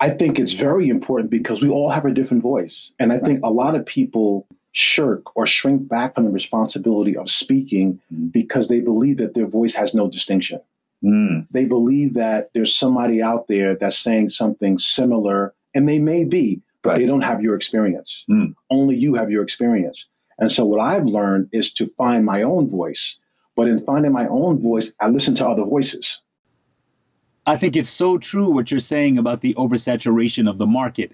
I 0.00 0.10
think 0.10 0.38
it's 0.38 0.52
very 0.52 0.88
important 0.88 1.30
because 1.30 1.60
we 1.60 1.68
all 1.68 1.90
have 1.90 2.06
a 2.06 2.10
different 2.10 2.42
voice. 2.42 2.92
And 2.98 3.12
I 3.12 3.18
think 3.18 3.40
a 3.42 3.50
lot 3.50 3.74
of 3.74 3.84
people 3.84 4.46
shirk 4.72 5.36
or 5.36 5.46
shrink 5.46 5.88
back 5.88 6.14
from 6.14 6.24
the 6.24 6.30
responsibility 6.30 7.16
of 7.16 7.30
speaking 7.30 8.00
mm. 8.12 8.32
because 8.32 8.68
they 8.68 8.80
believe 8.80 9.16
that 9.18 9.34
their 9.34 9.46
voice 9.46 9.74
has 9.74 9.94
no 9.94 10.08
distinction. 10.08 10.60
Mm. 11.04 11.46
They 11.50 11.64
believe 11.64 12.14
that 12.14 12.50
there's 12.54 12.74
somebody 12.74 13.22
out 13.22 13.48
there 13.48 13.76
that's 13.76 13.98
saying 13.98 14.30
something 14.30 14.78
similar, 14.78 15.54
and 15.74 15.88
they 15.88 15.98
may 15.98 16.24
be, 16.24 16.62
but 16.82 16.90
right. 16.90 16.98
they 16.98 17.06
don't 17.06 17.20
have 17.20 17.42
your 17.42 17.54
experience. 17.54 18.24
Mm. 18.30 18.54
Only 18.70 18.96
you 18.96 19.14
have 19.14 19.30
your 19.30 19.42
experience. 19.42 20.06
And 20.38 20.50
so, 20.50 20.64
what 20.64 20.80
I've 20.80 21.06
learned 21.06 21.48
is 21.52 21.72
to 21.74 21.86
find 21.96 22.24
my 22.24 22.42
own 22.42 22.68
voice. 22.68 23.16
But 23.56 23.68
in 23.68 23.78
finding 23.78 24.12
my 24.12 24.26
own 24.28 24.60
voice, 24.60 24.92
I 25.00 25.08
listen 25.08 25.34
to 25.36 25.48
other 25.48 25.64
voices. 25.64 26.20
I 27.46 27.56
think 27.56 27.76
it's 27.76 27.88
so 27.88 28.18
true 28.18 28.50
what 28.50 28.70
you're 28.70 28.80
saying 28.80 29.18
about 29.18 29.40
the 29.40 29.54
oversaturation 29.54 30.50
of 30.50 30.58
the 30.58 30.66
market. 30.66 31.12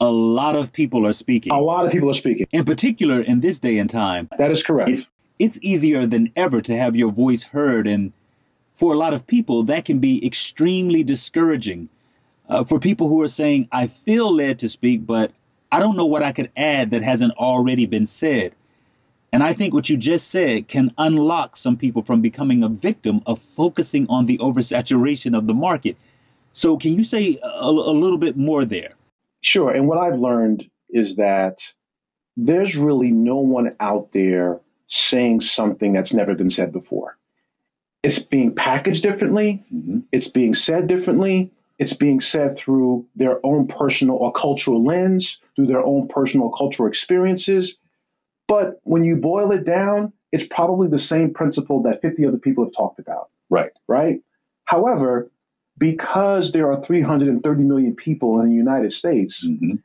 A 0.00 0.10
lot 0.10 0.56
of 0.56 0.72
people 0.72 1.06
are 1.06 1.12
speaking. 1.12 1.52
A 1.52 1.60
lot 1.60 1.86
of 1.86 1.92
people 1.92 2.10
are 2.10 2.14
speaking. 2.14 2.46
In 2.52 2.64
particular, 2.64 3.20
in 3.20 3.40
this 3.40 3.60
day 3.60 3.78
and 3.78 3.88
time. 3.88 4.28
That 4.38 4.50
is 4.50 4.62
correct. 4.62 4.90
It's, 4.90 5.10
it's 5.38 5.58
easier 5.62 6.06
than 6.06 6.32
ever 6.36 6.60
to 6.60 6.76
have 6.76 6.94
your 6.94 7.10
voice 7.10 7.42
heard. 7.44 7.86
And 7.86 8.12
for 8.74 8.92
a 8.92 8.96
lot 8.96 9.14
of 9.14 9.26
people, 9.26 9.62
that 9.64 9.84
can 9.84 9.98
be 9.98 10.24
extremely 10.26 11.02
discouraging. 11.02 11.88
Uh, 12.48 12.64
for 12.64 12.78
people 12.78 13.08
who 13.08 13.22
are 13.22 13.28
saying, 13.28 13.68
I 13.72 13.86
feel 13.86 14.34
led 14.34 14.58
to 14.58 14.68
speak, 14.68 15.06
but 15.06 15.32
I 15.72 15.80
don't 15.80 15.96
know 15.96 16.04
what 16.04 16.22
I 16.22 16.32
could 16.32 16.50
add 16.56 16.90
that 16.90 17.02
hasn't 17.02 17.32
already 17.32 17.86
been 17.86 18.06
said. 18.06 18.54
And 19.32 19.42
I 19.42 19.52
think 19.52 19.74
what 19.74 19.88
you 19.88 19.96
just 19.96 20.28
said 20.28 20.68
can 20.68 20.92
unlock 20.96 21.56
some 21.56 21.76
people 21.76 22.02
from 22.02 22.20
becoming 22.20 22.62
a 22.62 22.68
victim 22.68 23.22
of 23.26 23.40
focusing 23.40 24.06
on 24.08 24.26
the 24.26 24.38
oversaturation 24.38 25.36
of 25.36 25.48
the 25.48 25.54
market. 25.54 25.96
So, 26.52 26.76
can 26.76 26.92
you 26.96 27.02
say 27.02 27.40
a, 27.42 27.66
a 27.66 27.70
little 27.70 28.18
bit 28.18 28.36
more 28.36 28.64
there? 28.64 28.92
Sure. 29.40 29.72
And 29.72 29.88
what 29.88 29.98
I've 29.98 30.20
learned 30.20 30.70
is 30.88 31.16
that 31.16 31.58
there's 32.36 32.76
really 32.76 33.10
no 33.10 33.38
one 33.38 33.74
out 33.80 34.12
there 34.12 34.60
saying 34.86 35.40
something 35.40 35.92
that's 35.92 36.12
never 36.12 36.34
been 36.34 36.50
said 36.50 36.72
before. 36.72 37.16
It's 38.04 38.18
being 38.18 38.54
packaged 38.54 39.02
differently, 39.02 39.64
mm-hmm. 39.74 40.00
it's 40.12 40.28
being 40.28 40.54
said 40.54 40.86
differently, 40.86 41.50
it's 41.78 41.94
being 41.94 42.20
said 42.20 42.56
through 42.56 43.06
their 43.16 43.44
own 43.44 43.66
personal 43.66 44.16
or 44.16 44.32
cultural 44.32 44.84
lens, 44.84 45.40
through 45.56 45.66
their 45.66 45.84
own 45.84 46.06
personal 46.08 46.50
cultural 46.50 46.88
experiences 46.88 47.76
but 48.46 48.80
when 48.84 49.04
you 49.04 49.16
boil 49.16 49.52
it 49.52 49.64
down, 49.64 50.12
it's 50.32 50.44
probably 50.44 50.88
the 50.88 50.98
same 50.98 51.32
principle 51.32 51.82
that 51.82 52.02
50 52.02 52.26
other 52.26 52.38
people 52.38 52.64
have 52.64 52.74
talked 52.74 52.98
about. 52.98 53.30
Right. 53.50 53.72
Right. 53.88 54.20
However, 54.64 55.30
because 55.78 56.52
there 56.52 56.70
are 56.70 56.82
330 56.82 57.64
million 57.64 57.94
people 57.94 58.40
in 58.40 58.48
the 58.48 58.54
United 58.54 58.92
States, 58.92 59.46
mm-hmm. 59.46 59.76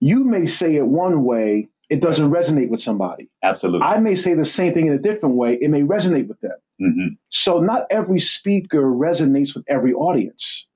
you 0.00 0.24
may 0.24 0.46
say 0.46 0.76
it 0.76 0.86
one 0.86 1.24
way, 1.24 1.68
it 1.88 2.00
doesn't 2.00 2.30
resonate 2.30 2.68
with 2.68 2.80
somebody. 2.80 3.28
Absolutely. 3.42 3.86
I 3.86 3.98
may 3.98 4.14
say 4.14 4.34
the 4.34 4.44
same 4.44 4.74
thing 4.74 4.86
in 4.86 4.92
a 4.92 4.98
different 4.98 5.36
way, 5.36 5.54
it 5.60 5.70
may 5.70 5.82
resonate 5.82 6.28
with 6.28 6.40
them. 6.40 6.56
Mm-hmm. 6.80 7.06
So, 7.30 7.60
not 7.60 7.86
every 7.90 8.20
speaker 8.20 8.82
resonates 8.82 9.54
with 9.54 9.64
every 9.68 9.92
audience. 9.94 10.66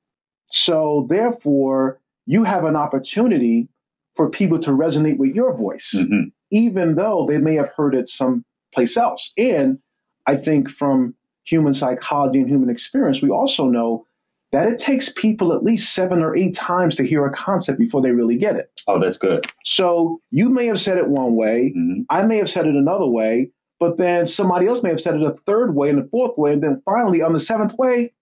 So, 0.51 1.07
therefore, 1.09 2.01
you 2.27 2.45
have 2.45 2.65
an 2.65 2.77
opportunity 2.77 3.69
for 4.15 4.31
people 4.31 4.59
to 4.61 4.71
resonate 4.71 5.19
with 5.19 5.35
your 5.35 5.57
voice. 5.57 5.95
Mm-hmm 5.95 6.29
even 6.51 6.97
though 6.97 7.27
they 7.29 7.39
may 7.39 7.55
have 7.55 7.71
heard 7.77 7.95
it 7.95 8.09
someplace 8.09 8.97
else. 8.97 9.33
And 9.37 9.79
I 10.27 10.37
think 10.37 10.71
from 10.71 11.15
human 11.45 11.75
psychology 11.75 12.41
and 12.41 12.49
human 12.49 12.71
experience, 12.71 13.23
we 13.23 13.31
also 13.31 13.67
know 13.67 14.07
that 14.53 14.69
it 14.69 14.79
takes 14.79 15.11
people 15.11 15.53
at 15.53 15.63
least 15.63 15.95
seven 15.95 16.23
or 16.23 16.37
eight 16.37 16.55
times 16.55 16.97
to 16.97 17.07
hear 17.07 17.25
a 17.25 17.33
concept 17.33 17.79
before 17.79 18.03
they 18.03 18.11
really 18.11 18.37
get 18.37 18.57
it. 18.57 18.71
Oh, 18.87 18.99
that's 18.99 19.19
good. 19.19 19.47
So 19.65 20.21
you 20.31 20.51
may 20.51 20.67
have 20.67 20.81
said 20.81 20.99
it 20.99 21.09
one 21.09 21.37
way, 21.37 21.73
mm-hmm. 21.77 22.03
I 22.11 22.23
may 22.23 22.39
have 22.39 22.51
said 22.51 22.67
it 22.67 22.75
another 22.75 23.07
way, 23.07 23.51
but 23.79 23.97
then 23.97 24.27
somebody 24.27 24.67
else 24.67 24.83
may 24.83 24.91
have 24.91 25.01
said 25.01 25.15
it 25.15 25.23
a 25.23 25.33
third 25.33 25.75
way 25.75 25.91
and 25.91 26.01
a 26.01 26.09
fourth 26.09 26.37
way, 26.37 26.53
and 26.53 26.63
then 26.63 26.83
finally 26.85 27.23
on 27.23 27.33
the 27.33 27.41
seventh 27.41 27.75
way, 27.79 28.13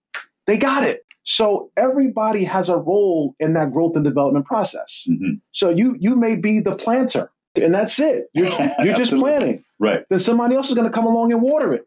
they 0.47 0.57
got 0.57 0.85
it. 0.85 1.05
So 1.25 1.71
everybody 1.77 2.45
has 2.45 2.69
a 2.69 2.77
role 2.77 3.35
in 3.39 3.53
that 3.55 3.73
growth 3.73 3.97
and 3.97 4.05
development 4.05 4.47
process. 4.47 5.05
Mm-hmm. 5.09 5.35
So 5.53 5.69
you 5.69 5.97
you 5.99 6.17
may 6.17 6.37
be 6.37 6.61
the 6.61 6.75
planter 6.75 7.31
and 7.63 7.75
that's 7.75 7.99
it. 7.99 8.29
You're, 8.33 8.49
you're 8.85 8.97
just 8.97 9.13
planting. 9.13 9.65
Right. 9.79 10.05
Then 10.09 10.19
somebody 10.19 10.55
else 10.55 10.69
is 10.69 10.75
going 10.75 10.87
to 10.87 10.93
come 10.93 11.07
along 11.07 11.33
and 11.33 11.43
water 11.43 11.73
it. 11.73 11.87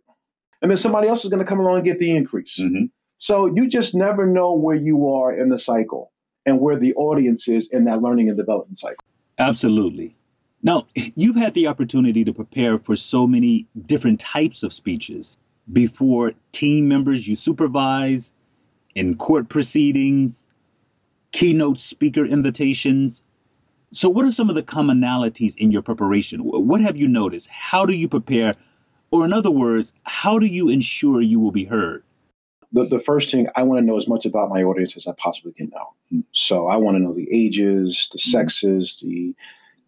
And 0.62 0.70
then 0.70 0.78
somebody 0.78 1.08
else 1.08 1.24
is 1.24 1.30
going 1.30 1.44
to 1.44 1.46
come 1.46 1.60
along 1.60 1.78
and 1.78 1.86
get 1.86 2.00
the 2.00 2.16
increase. 2.16 2.58
Mm-hmm. 2.60 2.86
So 3.22 3.46
you 3.46 3.68
just 3.68 3.94
never 3.94 4.26
know 4.26 4.56
where 4.56 4.76
you 4.76 5.08
are 5.08 5.32
in 5.32 5.50
the 5.50 5.60
cycle 5.60 6.12
and 6.44 6.60
where 6.60 6.76
the 6.76 6.96
audience 6.96 7.48
is 7.48 7.70
in 7.70 7.86
that 7.86 8.02
learning 8.02 8.30
and 8.30 8.36
development 8.36 8.80
cycle. 8.80 8.98
Absolutely. 9.38 10.16
Now, 10.64 10.88
you've 10.96 11.36
had 11.36 11.54
the 11.54 11.68
opportunity 11.68 12.24
to 12.24 12.34
prepare 12.34 12.80
for 12.80 12.96
so 12.96 13.28
many 13.28 13.68
different 13.86 14.20
types 14.20 14.64
of 14.64 14.74
speeches 14.74 15.38
before 15.72 16.32
team 16.52 16.88
members 16.88 17.28
you 17.28 17.36
supervise, 17.36 18.34
in 18.96 19.16
court 19.18 19.50
proceedings, 19.50 20.44
keynote 21.32 21.78
speaker 21.78 22.26
invitations, 22.26 23.24
so, 23.94 24.08
what 24.08 24.26
are 24.26 24.32
some 24.32 24.48
of 24.48 24.56
the 24.56 24.64
commonalities 24.64 25.54
in 25.58 25.70
your 25.70 25.82
preparation? 25.82 26.40
What 26.40 26.80
have 26.80 26.96
you 26.96 27.10
noticed? 27.10 27.50
How 27.50 27.86
do 27.86 27.94
you 27.94 28.08
prepare? 28.08 28.56
Or, 29.12 29.26
in 29.26 29.34
other 29.34 29.52
words, 29.52 29.92
how 30.04 30.40
do 30.40 30.46
you 30.46 30.70
ensure 30.70 31.22
you 31.22 31.42
will 31.42 31.52
be 31.52 31.66
heard? 31.66 32.02
The, 32.74 32.88
the 32.88 33.00
first 33.00 33.32
thing 33.32 33.48
I 33.56 33.64
want 33.64 33.80
to 33.80 33.86
know 33.86 33.98
as 33.98 34.08
much 34.08 34.26
about 34.26 34.50
my 34.50 34.64
audience 34.64 34.96
as 34.96 35.08
I 35.08 35.14
possibly 35.18 35.52
can 35.54 35.70
know. 35.70 36.24
So, 36.32 36.68
I 36.68 36.78
want 36.78 36.96
to 36.96 37.04
know 37.04 37.14
the 37.14 37.28
ages, 37.32 38.08
the 38.12 38.18
mm-hmm. 38.18 38.32
sexes, 38.32 39.00
the 39.02 39.36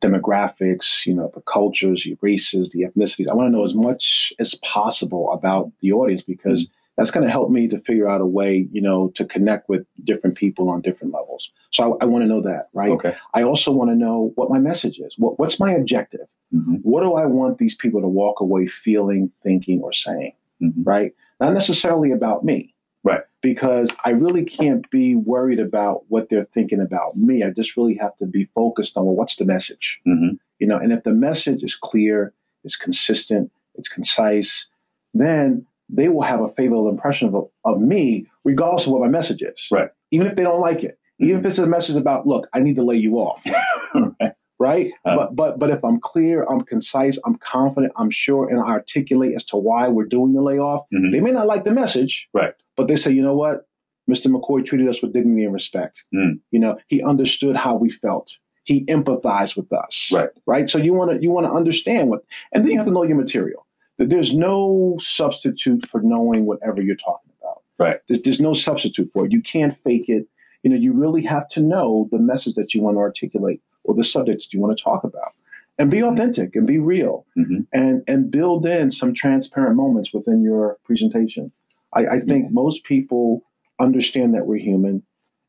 demographics, 0.01 1.05
you 1.05 1.13
know, 1.13 1.31
the 1.33 1.41
cultures, 1.41 2.03
the 2.03 2.17
races, 2.21 2.71
the 2.71 2.81
ethnicities. 2.81 3.29
I 3.29 3.33
want 3.33 3.47
to 3.47 3.57
know 3.57 3.63
as 3.63 3.73
much 3.73 4.33
as 4.39 4.55
possible 4.55 5.31
about 5.31 5.71
the 5.81 5.91
audience 5.91 6.21
because. 6.21 6.63
Mm-hmm 6.63 6.77
that's 6.97 7.11
going 7.11 7.25
to 7.25 7.31
help 7.31 7.49
me 7.49 7.67
to 7.67 7.79
figure 7.81 8.07
out 8.07 8.21
a 8.21 8.25
way, 8.25 8.67
you 8.71 8.81
know, 8.81 9.09
to 9.15 9.25
connect 9.25 9.67
with 9.67 9.85
different 10.03 10.37
people 10.37 10.69
on 10.69 10.81
different 10.81 11.13
levels. 11.13 11.51
So 11.71 11.97
I, 11.99 12.03
I 12.03 12.05
want 12.05 12.23
to 12.23 12.27
know 12.27 12.41
that, 12.41 12.69
right? 12.73 12.91
Okay. 12.91 13.15
I 13.33 13.43
also 13.43 13.71
want 13.71 13.89
to 13.89 13.95
know 13.95 14.31
what 14.35 14.49
my 14.49 14.59
message 14.59 14.99
is. 14.99 15.15
What, 15.17 15.39
what's 15.39 15.59
my 15.59 15.73
objective? 15.73 16.27
Mm-hmm. 16.53 16.75
What 16.83 17.01
do 17.01 17.15
I 17.15 17.25
want 17.25 17.57
these 17.57 17.75
people 17.75 18.01
to 18.01 18.07
walk 18.07 18.39
away 18.41 18.67
feeling, 18.67 19.31
thinking, 19.41 19.81
or 19.81 19.91
saying? 19.91 20.33
Mm-hmm. 20.61 20.83
Right? 20.83 21.13
Not 21.39 21.53
necessarily 21.53 22.11
about 22.11 22.45
me. 22.45 22.72
Right. 23.03 23.21
Because 23.41 23.91
I 24.05 24.11
really 24.11 24.45
can't 24.45 24.89
be 24.89 25.15
worried 25.15 25.59
about 25.59 26.03
what 26.07 26.29
they're 26.29 26.47
thinking 26.53 26.79
about 26.79 27.17
me. 27.17 27.43
I 27.43 27.49
just 27.49 27.75
really 27.75 27.95
have 27.95 28.15
to 28.17 28.25
be 28.25 28.45
focused 28.55 28.95
on 28.95 29.05
well, 29.05 29.15
what's 29.15 29.35
the 29.35 29.45
message? 29.45 29.99
Mm-hmm. 30.07 30.35
You 30.59 30.67
know, 30.67 30.77
and 30.77 30.93
if 30.93 31.03
the 31.03 31.11
message 31.11 31.63
is 31.63 31.75
clear, 31.75 32.33
it's 32.63 32.77
consistent, 32.77 33.51
it's 33.75 33.89
concise, 33.89 34.67
then 35.13 35.65
they 35.89 36.07
will 36.07 36.21
have 36.21 36.41
a 36.41 36.49
favorable 36.49 36.89
impression 36.89 37.33
of, 37.33 37.49
of 37.65 37.81
me, 37.81 38.27
regardless 38.45 38.85
of 38.85 38.93
what 38.93 39.01
my 39.01 39.09
message 39.09 39.41
is. 39.41 39.67
Right. 39.69 39.89
Even 40.11 40.27
if 40.27 40.35
they 40.35 40.43
don't 40.43 40.61
like 40.61 40.83
it. 40.83 40.97
Mm-hmm. 41.21 41.25
Even 41.25 41.39
if 41.41 41.45
it's 41.45 41.57
a 41.59 41.67
message 41.67 41.97
about, 41.97 42.25
look, 42.25 42.47
I 42.53 42.59
need 42.59 42.75
to 42.77 42.83
lay 42.83 42.95
you 42.95 43.15
off. 43.15 43.45
right. 44.21 44.32
Right? 44.69 44.87
Um, 45.05 45.17
but 45.17 45.35
but 45.35 45.59
but 45.59 45.69
if 45.75 45.81
I'm 45.83 45.99
clear, 45.99 46.43
I'm 46.49 46.61
concise, 46.61 47.17
I'm 47.25 47.37
confident, 47.55 47.91
I'm 48.01 48.11
sure, 48.11 48.49
and 48.49 48.59
I 48.59 48.69
articulate 48.79 49.33
as 49.35 49.43
to 49.51 49.57
why 49.57 49.89
we're 49.89 50.11
doing 50.17 50.31
the 50.33 50.41
layoff, 50.41 50.83
mm-hmm. 50.93 51.11
they 51.11 51.19
may 51.19 51.31
not 51.31 51.47
like 51.47 51.63
the 51.65 51.71
message. 51.71 52.13
Right. 52.33 52.53
But 52.77 52.87
they 52.87 52.95
say, 52.95 53.11
you 53.11 53.21
know 53.21 53.35
what? 53.43 53.67
Mr. 54.09 54.27
McKoy 54.33 54.65
treated 54.65 54.87
us 54.87 55.01
with 55.01 55.13
dignity 55.13 55.43
and 55.43 55.53
respect. 55.53 55.95
Mm. 56.13 56.39
You 56.51 56.59
know, 56.59 56.77
he 56.87 56.97
understood 57.03 57.55
how 57.65 57.75
we 57.75 57.89
felt. 57.89 58.27
he 58.63 58.85
empathized 58.85 59.55
with 59.55 59.71
us. 59.73 60.09
Right. 60.11 60.29
Right. 60.45 60.69
So 60.69 60.77
you 60.77 60.93
want 60.93 61.11
to 61.11 61.21
you 61.21 61.31
want 61.31 61.45
to 61.47 61.51
understand 61.51 62.09
what, 62.09 62.21
and 62.51 62.63
then 62.63 62.71
you 62.71 62.77
have 62.77 62.87
to 62.87 62.93
know 62.93 63.03
your 63.03 63.17
material. 63.17 63.65
That 63.97 64.09
there's 64.09 64.35
no 64.35 64.97
substitute 64.99 65.85
for 65.85 66.01
knowing 66.01 66.45
whatever 66.45 66.81
you're 66.81 66.95
talking 66.95 67.31
about. 67.39 67.61
Right. 67.77 67.99
There's, 68.07 68.21
there's 68.23 68.39
no 68.39 68.53
substitute 68.53 69.09
for 69.13 69.25
it. 69.25 69.31
You 69.31 69.41
can't 69.41 69.77
fake 69.83 70.09
it. 70.09 70.25
You 70.63 70.69
know, 70.71 70.77
you 70.77 70.93
really 70.93 71.23
have 71.23 71.47
to 71.49 71.59
know 71.59 72.07
the 72.11 72.19
message 72.19 72.55
that 72.55 72.73
you 72.73 72.81
want 72.81 72.95
to 72.95 73.01
articulate 73.01 73.61
or 73.83 73.93
the 73.95 74.03
subject 74.03 74.43
that 74.43 74.53
you 74.53 74.59
want 74.59 74.77
to 74.77 74.83
talk 74.83 75.03
about, 75.03 75.33
and 75.77 75.91
be 75.91 76.03
authentic 76.03 76.55
and 76.55 76.67
be 76.67 76.79
real, 76.79 77.25
mm-hmm. 77.37 77.61
and 77.71 78.03
and 78.07 78.31
build 78.31 78.65
in 78.65 78.91
some 78.91 79.13
transparent 79.13 79.75
moments 79.75 80.13
within 80.13 80.41
your 80.41 80.77
presentation. 80.83 81.51
I, 81.93 82.07
I 82.07 82.19
think 82.19 82.45
mm-hmm. 82.45 82.55
most 82.55 82.83
people 82.83 83.43
understand 83.79 84.33
that 84.33 84.45
we're 84.45 84.57
human 84.57 85.03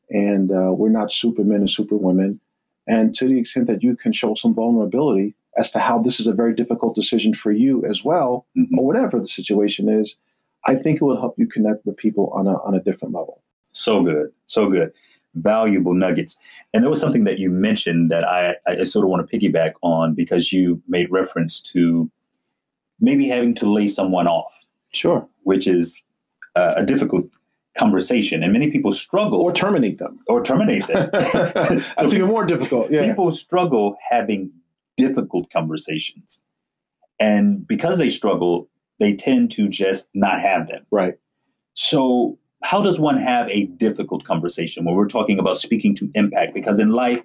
and 0.09 0.51
uh, 0.51 0.71
we're 0.71 0.89
not 0.89 1.11
supermen 1.11 1.61
and 1.61 1.69
superwomen. 1.69 2.39
And 2.87 3.15
to 3.15 3.27
the 3.27 3.39
extent 3.39 3.67
that 3.67 3.81
you 3.81 3.95
can 3.95 4.13
show 4.13 4.35
some 4.35 4.53
vulnerability 4.53 5.35
as 5.57 5.71
to 5.71 5.79
how 5.79 5.99
this 5.99 6.19
is 6.19 6.27
a 6.27 6.33
very 6.33 6.53
difficult 6.53 6.95
decision 6.95 7.33
for 7.33 7.51
you 7.51 7.83
as 7.85 8.03
well, 8.03 8.45
mm-hmm. 8.57 8.77
or 8.77 8.85
whatever 8.85 9.19
the 9.19 9.27
situation 9.27 9.89
is, 9.89 10.15
I 10.65 10.75
think 10.75 10.97
it 10.97 11.03
will 11.03 11.19
help 11.19 11.35
you 11.37 11.47
connect 11.47 11.85
with 11.85 11.97
people 11.97 12.29
on 12.29 12.47
a, 12.47 12.61
on 12.61 12.75
a 12.75 12.79
different 12.81 13.13
level. 13.13 13.41
So 13.71 14.03
good. 14.03 14.31
So 14.47 14.69
good. 14.69 14.93
Valuable 15.35 15.93
nuggets. 15.93 16.37
And 16.73 16.83
there 16.83 16.89
was 16.89 16.99
something 16.99 17.23
that 17.25 17.39
you 17.39 17.49
mentioned 17.49 18.09
that 18.11 18.23
I, 18.23 18.55
I 18.67 18.83
sort 18.83 19.05
of 19.05 19.09
want 19.09 19.29
to 19.29 19.37
piggyback 19.37 19.73
on 19.81 20.13
because 20.13 20.51
you 20.51 20.81
made 20.87 21.11
reference 21.11 21.59
to 21.61 22.09
maybe 22.99 23.27
having 23.27 23.53
to 23.55 23.71
lay 23.71 23.87
someone 23.87 24.27
off. 24.27 24.51
Sure. 24.93 25.27
Which 25.43 25.67
is 25.67 26.01
uh, 26.55 26.75
a 26.77 26.85
difficult 26.85 27.25
conversation, 27.77 28.43
and 28.43 28.53
many 28.53 28.71
people 28.71 28.91
struggle 28.93 29.41
or 29.41 29.51
terminate 29.53 29.97
them 29.97 30.19
or 30.27 30.43
terminate 30.43 30.87
them. 30.87 31.09
That's 31.13 32.13
even 32.13 32.27
more 32.27 32.45
difficult. 32.45 32.91
Yeah. 32.91 33.05
People 33.05 33.31
struggle 33.31 33.97
having 34.09 34.51
difficult 34.97 35.51
conversations, 35.51 36.41
and 37.19 37.67
because 37.67 37.97
they 37.97 38.09
struggle, 38.09 38.69
they 38.99 39.13
tend 39.13 39.51
to 39.51 39.67
just 39.67 40.07
not 40.13 40.39
have 40.39 40.67
them. 40.67 40.85
Right. 40.91 41.15
So, 41.73 42.37
how 42.63 42.81
does 42.81 42.99
one 42.99 43.17
have 43.17 43.47
a 43.49 43.65
difficult 43.65 44.23
conversation 44.23 44.85
when 44.85 44.95
we're 44.95 45.07
talking 45.07 45.39
about 45.39 45.57
speaking 45.57 45.95
to 45.95 46.09
impact? 46.15 46.53
Because 46.53 46.79
in 46.79 46.89
life, 46.89 47.21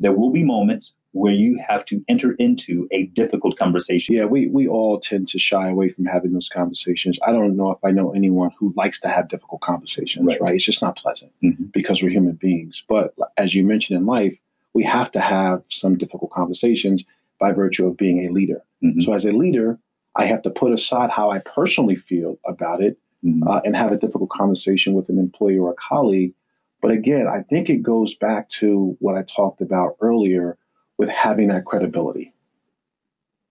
there 0.00 0.12
will 0.12 0.30
be 0.30 0.44
moments 0.44 0.94
where 1.12 1.32
you 1.32 1.58
have 1.66 1.84
to 1.84 2.02
enter 2.08 2.32
into 2.34 2.88
a 2.90 3.04
difficult 3.08 3.58
conversation. 3.58 4.14
Yeah, 4.14 4.24
we, 4.24 4.48
we 4.48 4.66
all 4.66 4.98
tend 4.98 5.28
to 5.28 5.38
shy 5.38 5.68
away 5.68 5.90
from 5.90 6.06
having 6.06 6.32
those 6.32 6.48
conversations. 6.48 7.18
I 7.26 7.32
don't 7.32 7.56
know 7.56 7.70
if 7.70 7.78
I 7.84 7.90
know 7.90 8.12
anyone 8.12 8.50
who 8.58 8.72
likes 8.76 9.00
to 9.02 9.08
have 9.08 9.28
difficult 9.28 9.60
conversations, 9.60 10.26
right? 10.26 10.40
right? 10.40 10.54
It's 10.54 10.64
just 10.64 10.82
not 10.82 10.96
pleasant 10.96 11.32
mm-hmm. 11.42 11.64
because 11.72 12.02
we're 12.02 12.10
human 12.10 12.36
beings. 12.36 12.82
But 12.88 13.14
as 13.36 13.54
you 13.54 13.62
mentioned 13.62 13.98
in 13.98 14.06
life, 14.06 14.36
we 14.74 14.84
have 14.84 15.12
to 15.12 15.20
have 15.20 15.62
some 15.68 15.98
difficult 15.98 16.30
conversations 16.30 17.04
by 17.38 17.52
virtue 17.52 17.86
of 17.86 17.96
being 17.96 18.26
a 18.26 18.32
leader. 18.32 18.62
Mm-hmm. 18.82 19.02
So 19.02 19.12
as 19.12 19.26
a 19.26 19.32
leader, 19.32 19.78
I 20.16 20.24
have 20.26 20.42
to 20.42 20.50
put 20.50 20.72
aside 20.72 21.10
how 21.10 21.30
I 21.30 21.40
personally 21.40 21.96
feel 21.96 22.38
about 22.46 22.82
it 22.82 22.98
mm-hmm. 23.24 23.46
uh, 23.46 23.60
and 23.64 23.76
have 23.76 23.92
a 23.92 23.96
difficult 23.96 24.30
conversation 24.30 24.94
with 24.94 25.08
an 25.08 25.18
employee 25.18 25.58
or 25.58 25.72
a 25.72 25.74
colleague. 25.74 26.34
But 26.80 26.90
again, 26.90 27.26
I 27.28 27.42
think 27.42 27.70
it 27.70 27.82
goes 27.82 28.14
back 28.14 28.48
to 28.60 28.96
what 28.98 29.16
I 29.16 29.22
talked 29.22 29.60
about 29.60 29.96
earlier 30.00 30.58
with 30.98 31.08
having 31.08 31.48
that 31.48 31.64
credibility. 31.64 32.32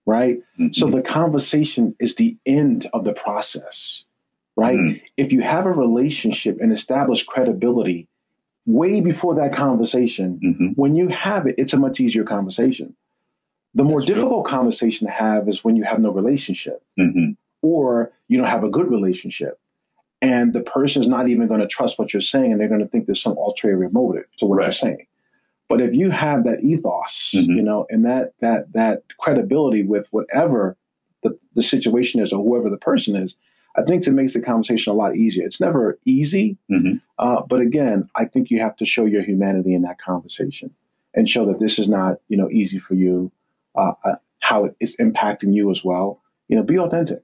Right? 0.05 0.39
Mm-hmm. 0.59 0.73
So 0.73 0.89
the 0.89 1.01
conversation 1.01 1.95
is 1.99 2.15
the 2.15 2.37
end 2.45 2.89
of 2.93 3.05
the 3.05 3.13
process. 3.13 4.03
Right? 4.57 4.77
Mm-hmm. 4.77 5.05
If 5.17 5.31
you 5.31 5.41
have 5.41 5.65
a 5.65 5.71
relationship 5.71 6.59
and 6.59 6.73
establish 6.73 7.23
credibility 7.23 8.07
way 8.65 9.01
before 9.01 9.35
that 9.35 9.55
conversation, 9.55 10.39
mm-hmm. 10.43 10.67
when 10.75 10.95
you 10.95 11.07
have 11.07 11.47
it, 11.47 11.55
it's 11.57 11.73
a 11.73 11.77
much 11.77 11.99
easier 11.99 12.23
conversation. 12.23 12.95
The 13.73 13.83
more 13.85 14.01
That's 14.01 14.07
difficult 14.07 14.45
true. 14.45 14.57
conversation 14.57 15.07
to 15.07 15.13
have 15.13 15.47
is 15.47 15.63
when 15.63 15.77
you 15.77 15.83
have 15.83 15.99
no 15.99 16.11
relationship 16.11 16.83
mm-hmm. 16.99 17.31
or 17.61 18.11
you 18.27 18.37
don't 18.37 18.49
have 18.49 18.65
a 18.65 18.69
good 18.69 18.91
relationship. 18.91 19.60
And 20.21 20.53
the 20.53 20.61
person 20.61 21.01
is 21.01 21.07
not 21.07 21.29
even 21.29 21.47
going 21.47 21.61
to 21.61 21.67
trust 21.67 21.97
what 21.97 22.13
you're 22.13 22.21
saying 22.21 22.51
and 22.51 22.61
they're 22.61 22.67
going 22.67 22.81
to 22.81 22.87
think 22.87 23.07
there's 23.07 23.21
some 23.21 23.37
ulterior 23.37 23.89
motive 23.89 24.25
to 24.37 24.45
what 24.45 24.57
right. 24.57 24.65
you're 24.65 24.73
saying. 24.73 25.07
But 25.67 25.81
if 25.81 25.95
you 25.95 26.09
have 26.09 26.43
that 26.43 26.63
ethos, 26.63 27.31
mm-hmm. 27.33 27.51
you 27.51 27.61
know, 27.61 27.87
and 27.89 28.03
that 28.03 28.33
that 28.41 28.73
that 28.73 29.03
credibility 29.19 29.83
with 29.83 30.05
whatever 30.11 30.75
the, 31.23 31.39
the 31.55 31.63
situation 31.63 32.19
is 32.21 32.33
or 32.33 32.43
whoever 32.43 32.69
the 32.69 32.75
person 32.77 33.15
is, 33.15 33.35
I 33.77 33.83
think 33.83 34.05
it 34.05 34.11
makes 34.11 34.33
the 34.33 34.41
conversation 34.41 34.91
a 34.91 34.95
lot 34.97 35.15
easier. 35.15 35.45
It's 35.45 35.61
never 35.61 35.97
easy, 36.03 36.57
mm-hmm. 36.69 36.97
uh, 37.19 37.43
but 37.47 37.61
again, 37.61 38.09
I 38.15 38.25
think 38.25 38.51
you 38.51 38.59
have 38.59 38.75
to 38.77 38.85
show 38.85 39.05
your 39.05 39.21
humanity 39.21 39.73
in 39.73 39.83
that 39.83 40.01
conversation 40.01 40.75
and 41.13 41.29
show 41.29 41.45
that 41.45 41.61
this 41.61 41.79
is 41.79 41.87
not, 41.87 42.17
you 42.27 42.35
know, 42.35 42.49
easy 42.49 42.77
for 42.77 42.95
you, 42.95 43.31
uh, 43.75 43.93
uh, 44.03 44.15
how 44.41 44.65
it 44.65 44.75
is 44.81 44.97
impacting 44.97 45.53
you 45.53 45.71
as 45.71 45.85
well. 45.85 46.21
You 46.49 46.57
know, 46.57 46.63
be 46.63 46.79
authentic 46.79 47.23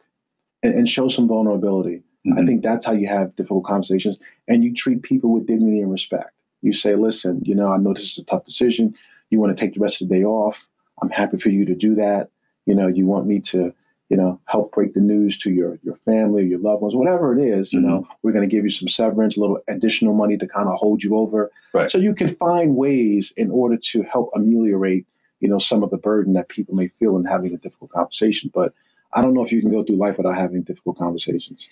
and, 0.63 0.73
and 0.73 0.87
show 0.87 1.09
some 1.09 1.27
vulnerability. 1.27 2.03
Mm-hmm. 2.27 2.39
I 2.39 2.45
think 2.45 2.63
that's 2.63 2.85
how 2.85 2.93
you 2.93 3.07
have 3.07 3.35
difficult 3.35 3.65
conversations, 3.65 4.17
and 4.47 4.63
you 4.63 4.73
treat 4.73 5.01
people 5.01 5.31
with 5.31 5.47
dignity 5.47 5.81
and 5.81 5.91
respect. 5.91 6.31
You 6.61 6.73
say, 6.73 6.95
listen, 6.95 7.41
you 7.45 7.55
know, 7.55 7.71
I 7.71 7.77
know 7.77 7.93
this 7.93 8.11
is 8.11 8.17
a 8.17 8.23
tough 8.23 8.45
decision. 8.45 8.95
You 9.29 9.39
want 9.39 9.55
to 9.55 9.61
take 9.61 9.73
the 9.75 9.79
rest 9.79 10.01
of 10.01 10.09
the 10.09 10.15
day 10.15 10.23
off. 10.23 10.57
I'm 11.01 11.09
happy 11.09 11.37
for 11.37 11.49
you 11.49 11.65
to 11.65 11.75
do 11.75 11.95
that. 11.95 12.29
You 12.65 12.75
know, 12.75 12.87
you 12.87 13.05
want 13.05 13.27
me 13.27 13.39
to, 13.41 13.73
you 14.09 14.17
know, 14.17 14.41
help 14.45 14.73
break 14.73 14.93
the 14.93 14.99
news 14.99 15.37
to 15.39 15.51
your 15.51 15.79
your 15.83 15.95
family, 16.05 16.45
your 16.45 16.59
loved 16.59 16.81
ones, 16.81 16.95
whatever 16.95 17.37
it 17.37 17.43
is. 17.43 17.71
You 17.71 17.79
mm-hmm. 17.79 17.89
know, 17.89 18.07
we're 18.23 18.31
going 18.31 18.47
to 18.47 18.53
give 18.53 18.63
you 18.63 18.69
some 18.69 18.89
severance, 18.89 19.37
a 19.37 19.39
little 19.39 19.59
additional 19.67 20.13
money 20.13 20.37
to 20.37 20.47
kind 20.47 20.67
of 20.67 20.75
hold 20.77 21.03
you 21.03 21.15
over. 21.15 21.51
Right. 21.73 21.91
So 21.91 21.97
you 21.97 22.15
can 22.15 22.35
find 22.35 22.75
ways 22.75 23.31
in 23.37 23.51
order 23.51 23.77
to 23.77 24.01
help 24.03 24.31
ameliorate, 24.35 25.05
you 25.39 25.47
know, 25.47 25.59
some 25.59 25.83
of 25.83 25.91
the 25.91 25.97
burden 25.97 26.33
that 26.33 26.49
people 26.49 26.75
may 26.75 26.87
feel 26.99 27.17
in 27.17 27.25
having 27.25 27.53
a 27.53 27.57
difficult 27.57 27.91
conversation. 27.91 28.51
But 28.53 28.73
I 29.13 29.21
don't 29.21 29.33
know 29.33 29.45
if 29.45 29.51
you 29.51 29.61
can 29.61 29.71
go 29.71 29.83
through 29.83 29.97
life 29.97 30.17
without 30.17 30.35
having 30.35 30.63
difficult 30.63 30.97
conversations. 30.97 31.69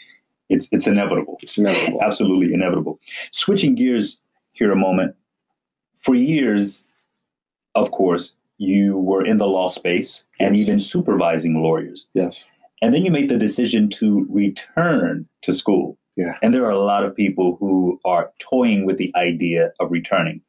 It's 0.49 0.67
it's 0.71 0.87
inevitable. 0.87 1.37
It's 1.41 1.57
inevitable. 1.57 2.01
Absolutely 2.03 2.53
inevitable. 2.53 2.99
Switching 3.31 3.75
gears 3.75 4.17
here 4.53 4.71
a 4.71 4.75
moment. 4.75 5.15
For 5.95 6.15
years, 6.15 6.85
of 7.73 7.91
course, 7.91 8.35
you 8.57 8.97
were 8.97 9.25
in 9.25 9.37
the 9.37 9.47
law 9.47 9.69
space 9.69 10.23
yes. 10.39 10.47
and 10.47 10.55
even 10.55 10.79
supervising 10.79 11.61
lawyers. 11.61 12.07
Yes. 12.13 12.43
And 12.81 12.93
then 12.93 13.03
you 13.03 13.11
made 13.11 13.29
the 13.29 13.37
decision 13.37 13.89
to 13.91 14.27
return 14.29 15.27
to 15.41 15.53
school. 15.53 15.97
Yeah. 16.15 16.37
And 16.41 16.53
there 16.53 16.65
are 16.65 16.71
a 16.71 16.79
lot 16.79 17.03
of 17.03 17.15
people 17.15 17.57
who 17.59 17.99
are 18.05 18.31
toying 18.39 18.85
with 18.85 18.97
the 18.97 19.11
idea 19.15 19.71
of 19.79 19.91
returning, 19.91 20.41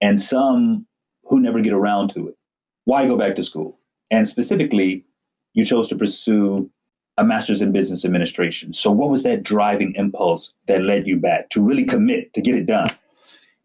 and 0.00 0.20
some 0.20 0.86
who 1.24 1.40
never 1.40 1.60
get 1.60 1.72
around 1.72 2.08
to 2.10 2.28
it. 2.28 2.36
Why 2.84 3.06
go 3.06 3.16
back 3.16 3.36
to 3.36 3.42
school? 3.42 3.78
And 4.10 4.26
specifically, 4.28 5.04
you 5.52 5.66
chose 5.66 5.88
to 5.88 5.96
pursue 5.96 6.70
a 7.18 7.24
master's 7.24 7.60
in 7.60 7.72
business 7.72 8.04
administration. 8.04 8.72
So, 8.72 8.90
what 8.90 9.10
was 9.10 9.24
that 9.24 9.42
driving 9.42 9.94
impulse 9.96 10.52
that 10.66 10.82
led 10.82 11.06
you 11.06 11.18
back 11.18 11.50
to 11.50 11.62
really 11.62 11.84
commit 11.84 12.32
to 12.34 12.40
get 12.40 12.54
it 12.54 12.66
done? 12.66 12.88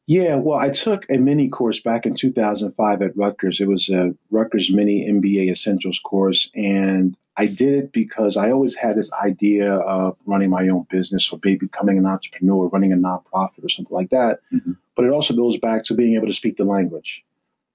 Yeah, 0.05 0.35
well, 0.35 0.59
I 0.59 0.69
took 0.69 1.05
a 1.09 1.17
mini 1.17 1.47
course 1.47 1.79
back 1.79 2.05
in 2.05 2.15
2005 2.15 3.01
at 3.01 3.15
Rutgers. 3.15 3.61
It 3.61 3.69
was 3.69 3.87
a 3.89 4.13
Rutgers 4.31 4.69
Mini 4.69 5.07
MBA 5.07 5.49
Essentials 5.49 5.99
course. 6.03 6.51
And 6.55 7.15
I 7.37 7.45
did 7.45 7.73
it 7.73 7.93
because 7.93 8.35
I 8.35 8.51
always 8.51 8.75
had 8.75 8.97
this 8.97 9.11
idea 9.13 9.75
of 9.75 10.17
running 10.25 10.49
my 10.49 10.67
own 10.67 10.85
business 10.89 11.31
or 11.31 11.39
maybe 11.43 11.59
becoming 11.59 11.97
an 11.97 12.05
entrepreneur, 12.05 12.67
running 12.67 12.91
a 12.91 12.97
nonprofit 12.97 13.63
or 13.63 13.69
something 13.69 13.95
like 13.95 14.09
that. 14.09 14.39
Mm-hmm. 14.53 14.73
But 14.97 15.05
it 15.05 15.11
also 15.11 15.33
goes 15.33 15.57
back 15.57 15.85
to 15.85 15.93
being 15.93 16.15
able 16.15 16.27
to 16.27 16.33
speak 16.33 16.57
the 16.57 16.65
language, 16.65 17.23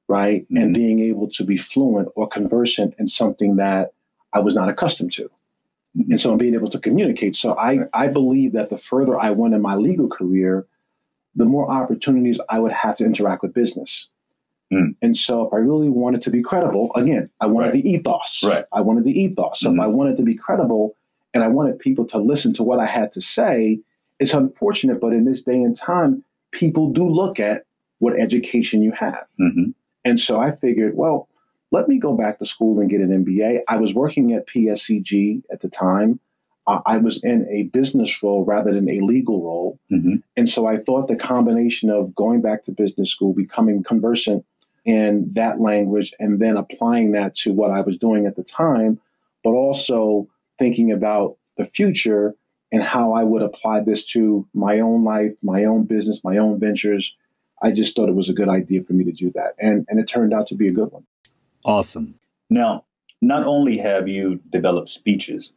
right? 0.06 0.42
Mm-hmm. 0.42 0.56
And 0.58 0.74
being 0.74 1.00
able 1.00 1.30
to 1.30 1.44
be 1.44 1.56
fluent 1.56 2.10
or 2.14 2.28
conversant 2.28 2.94
in 2.98 3.08
something 3.08 3.56
that 3.56 3.94
I 4.34 4.40
was 4.40 4.54
not 4.54 4.68
accustomed 4.68 5.14
to. 5.14 5.30
And 5.94 6.20
so 6.20 6.32
I'm 6.32 6.38
being 6.38 6.54
able 6.54 6.70
to 6.70 6.78
communicate. 6.78 7.34
So 7.34 7.58
I, 7.58 7.80
I 7.92 8.06
believe 8.06 8.52
that 8.52 8.70
the 8.70 8.78
further 8.78 9.18
I 9.18 9.30
went 9.30 9.54
in 9.54 9.62
my 9.62 9.74
legal 9.74 10.08
career, 10.08 10.66
the 11.34 11.44
more 11.44 11.70
opportunities 11.70 12.40
I 12.48 12.58
would 12.58 12.72
have 12.72 12.96
to 12.98 13.04
interact 13.04 13.42
with 13.42 13.54
business. 13.54 14.08
Mm. 14.72 14.94
And 15.02 15.16
so 15.16 15.46
if 15.46 15.52
I 15.52 15.56
really 15.56 15.88
wanted 15.88 16.22
to 16.22 16.30
be 16.30 16.42
credible, 16.42 16.92
again, 16.94 17.30
I 17.40 17.46
wanted 17.46 17.68
right. 17.68 17.82
the 17.82 17.90
ethos. 17.90 18.44
Right. 18.44 18.64
I 18.72 18.80
wanted 18.80 19.04
the 19.04 19.18
ethos. 19.18 19.60
So 19.60 19.70
mm-hmm. 19.70 19.80
if 19.80 19.84
I 19.84 19.86
wanted 19.88 20.16
to 20.18 20.22
be 20.22 20.34
credible 20.34 20.94
and 21.34 21.42
I 21.42 21.48
wanted 21.48 21.78
people 21.78 22.06
to 22.06 22.18
listen 22.18 22.52
to 22.54 22.62
what 22.62 22.78
I 22.78 22.86
had 22.86 23.12
to 23.14 23.20
say, 23.20 23.80
it's 24.20 24.34
unfortunate, 24.34 25.00
but 25.00 25.12
in 25.12 25.24
this 25.24 25.42
day 25.42 25.62
and 25.62 25.74
time, 25.74 26.24
people 26.50 26.92
do 26.92 27.08
look 27.08 27.40
at 27.40 27.64
what 27.98 28.18
education 28.18 28.82
you 28.82 28.92
have. 28.92 29.26
Mm-hmm. 29.40 29.70
And 30.04 30.20
so 30.20 30.40
I 30.40 30.54
figured, 30.54 30.96
well, 30.96 31.27
let 31.70 31.88
me 31.88 31.98
go 31.98 32.14
back 32.14 32.38
to 32.38 32.46
school 32.46 32.80
and 32.80 32.90
get 32.90 33.00
an 33.00 33.24
MBA. 33.24 33.60
I 33.68 33.76
was 33.76 33.94
working 33.94 34.32
at 34.32 34.46
PSEG 34.46 35.42
at 35.52 35.60
the 35.60 35.68
time. 35.68 36.20
I 36.66 36.98
was 36.98 37.18
in 37.22 37.46
a 37.48 37.62
business 37.64 38.22
role 38.22 38.44
rather 38.44 38.74
than 38.74 38.90
a 38.90 39.00
legal 39.00 39.42
role. 39.42 39.78
Mm-hmm. 39.90 40.16
And 40.36 40.50
so 40.50 40.66
I 40.66 40.76
thought 40.76 41.08
the 41.08 41.16
combination 41.16 41.88
of 41.88 42.14
going 42.14 42.42
back 42.42 42.64
to 42.64 42.72
business 42.72 43.10
school, 43.10 43.32
becoming 43.32 43.82
conversant 43.82 44.44
in 44.84 45.30
that 45.32 45.62
language, 45.62 46.12
and 46.18 46.40
then 46.40 46.58
applying 46.58 47.12
that 47.12 47.34
to 47.36 47.54
what 47.54 47.70
I 47.70 47.80
was 47.80 47.96
doing 47.96 48.26
at 48.26 48.36
the 48.36 48.42
time, 48.42 49.00
but 49.42 49.50
also 49.50 50.28
thinking 50.58 50.92
about 50.92 51.38
the 51.56 51.64
future 51.64 52.34
and 52.70 52.82
how 52.82 53.14
I 53.14 53.24
would 53.24 53.42
apply 53.42 53.80
this 53.80 54.04
to 54.06 54.46
my 54.52 54.80
own 54.80 55.04
life, 55.04 55.32
my 55.42 55.64
own 55.64 55.84
business, 55.84 56.20
my 56.22 56.36
own 56.36 56.60
ventures. 56.60 57.14
I 57.62 57.72
just 57.72 57.96
thought 57.96 58.10
it 58.10 58.14
was 58.14 58.28
a 58.28 58.34
good 58.34 58.50
idea 58.50 58.82
for 58.82 58.92
me 58.92 59.04
to 59.04 59.12
do 59.12 59.30
that. 59.32 59.54
And, 59.58 59.86
and 59.88 59.98
it 59.98 60.04
turned 60.04 60.34
out 60.34 60.48
to 60.48 60.54
be 60.54 60.68
a 60.68 60.72
good 60.72 60.92
one. 60.92 61.04
Awesome. 61.64 62.14
Now, 62.50 62.84
not 63.20 63.44
only 63.44 63.76
have 63.78 64.08
you 64.08 64.40
developed 64.50 64.90
speeches, 64.90 65.52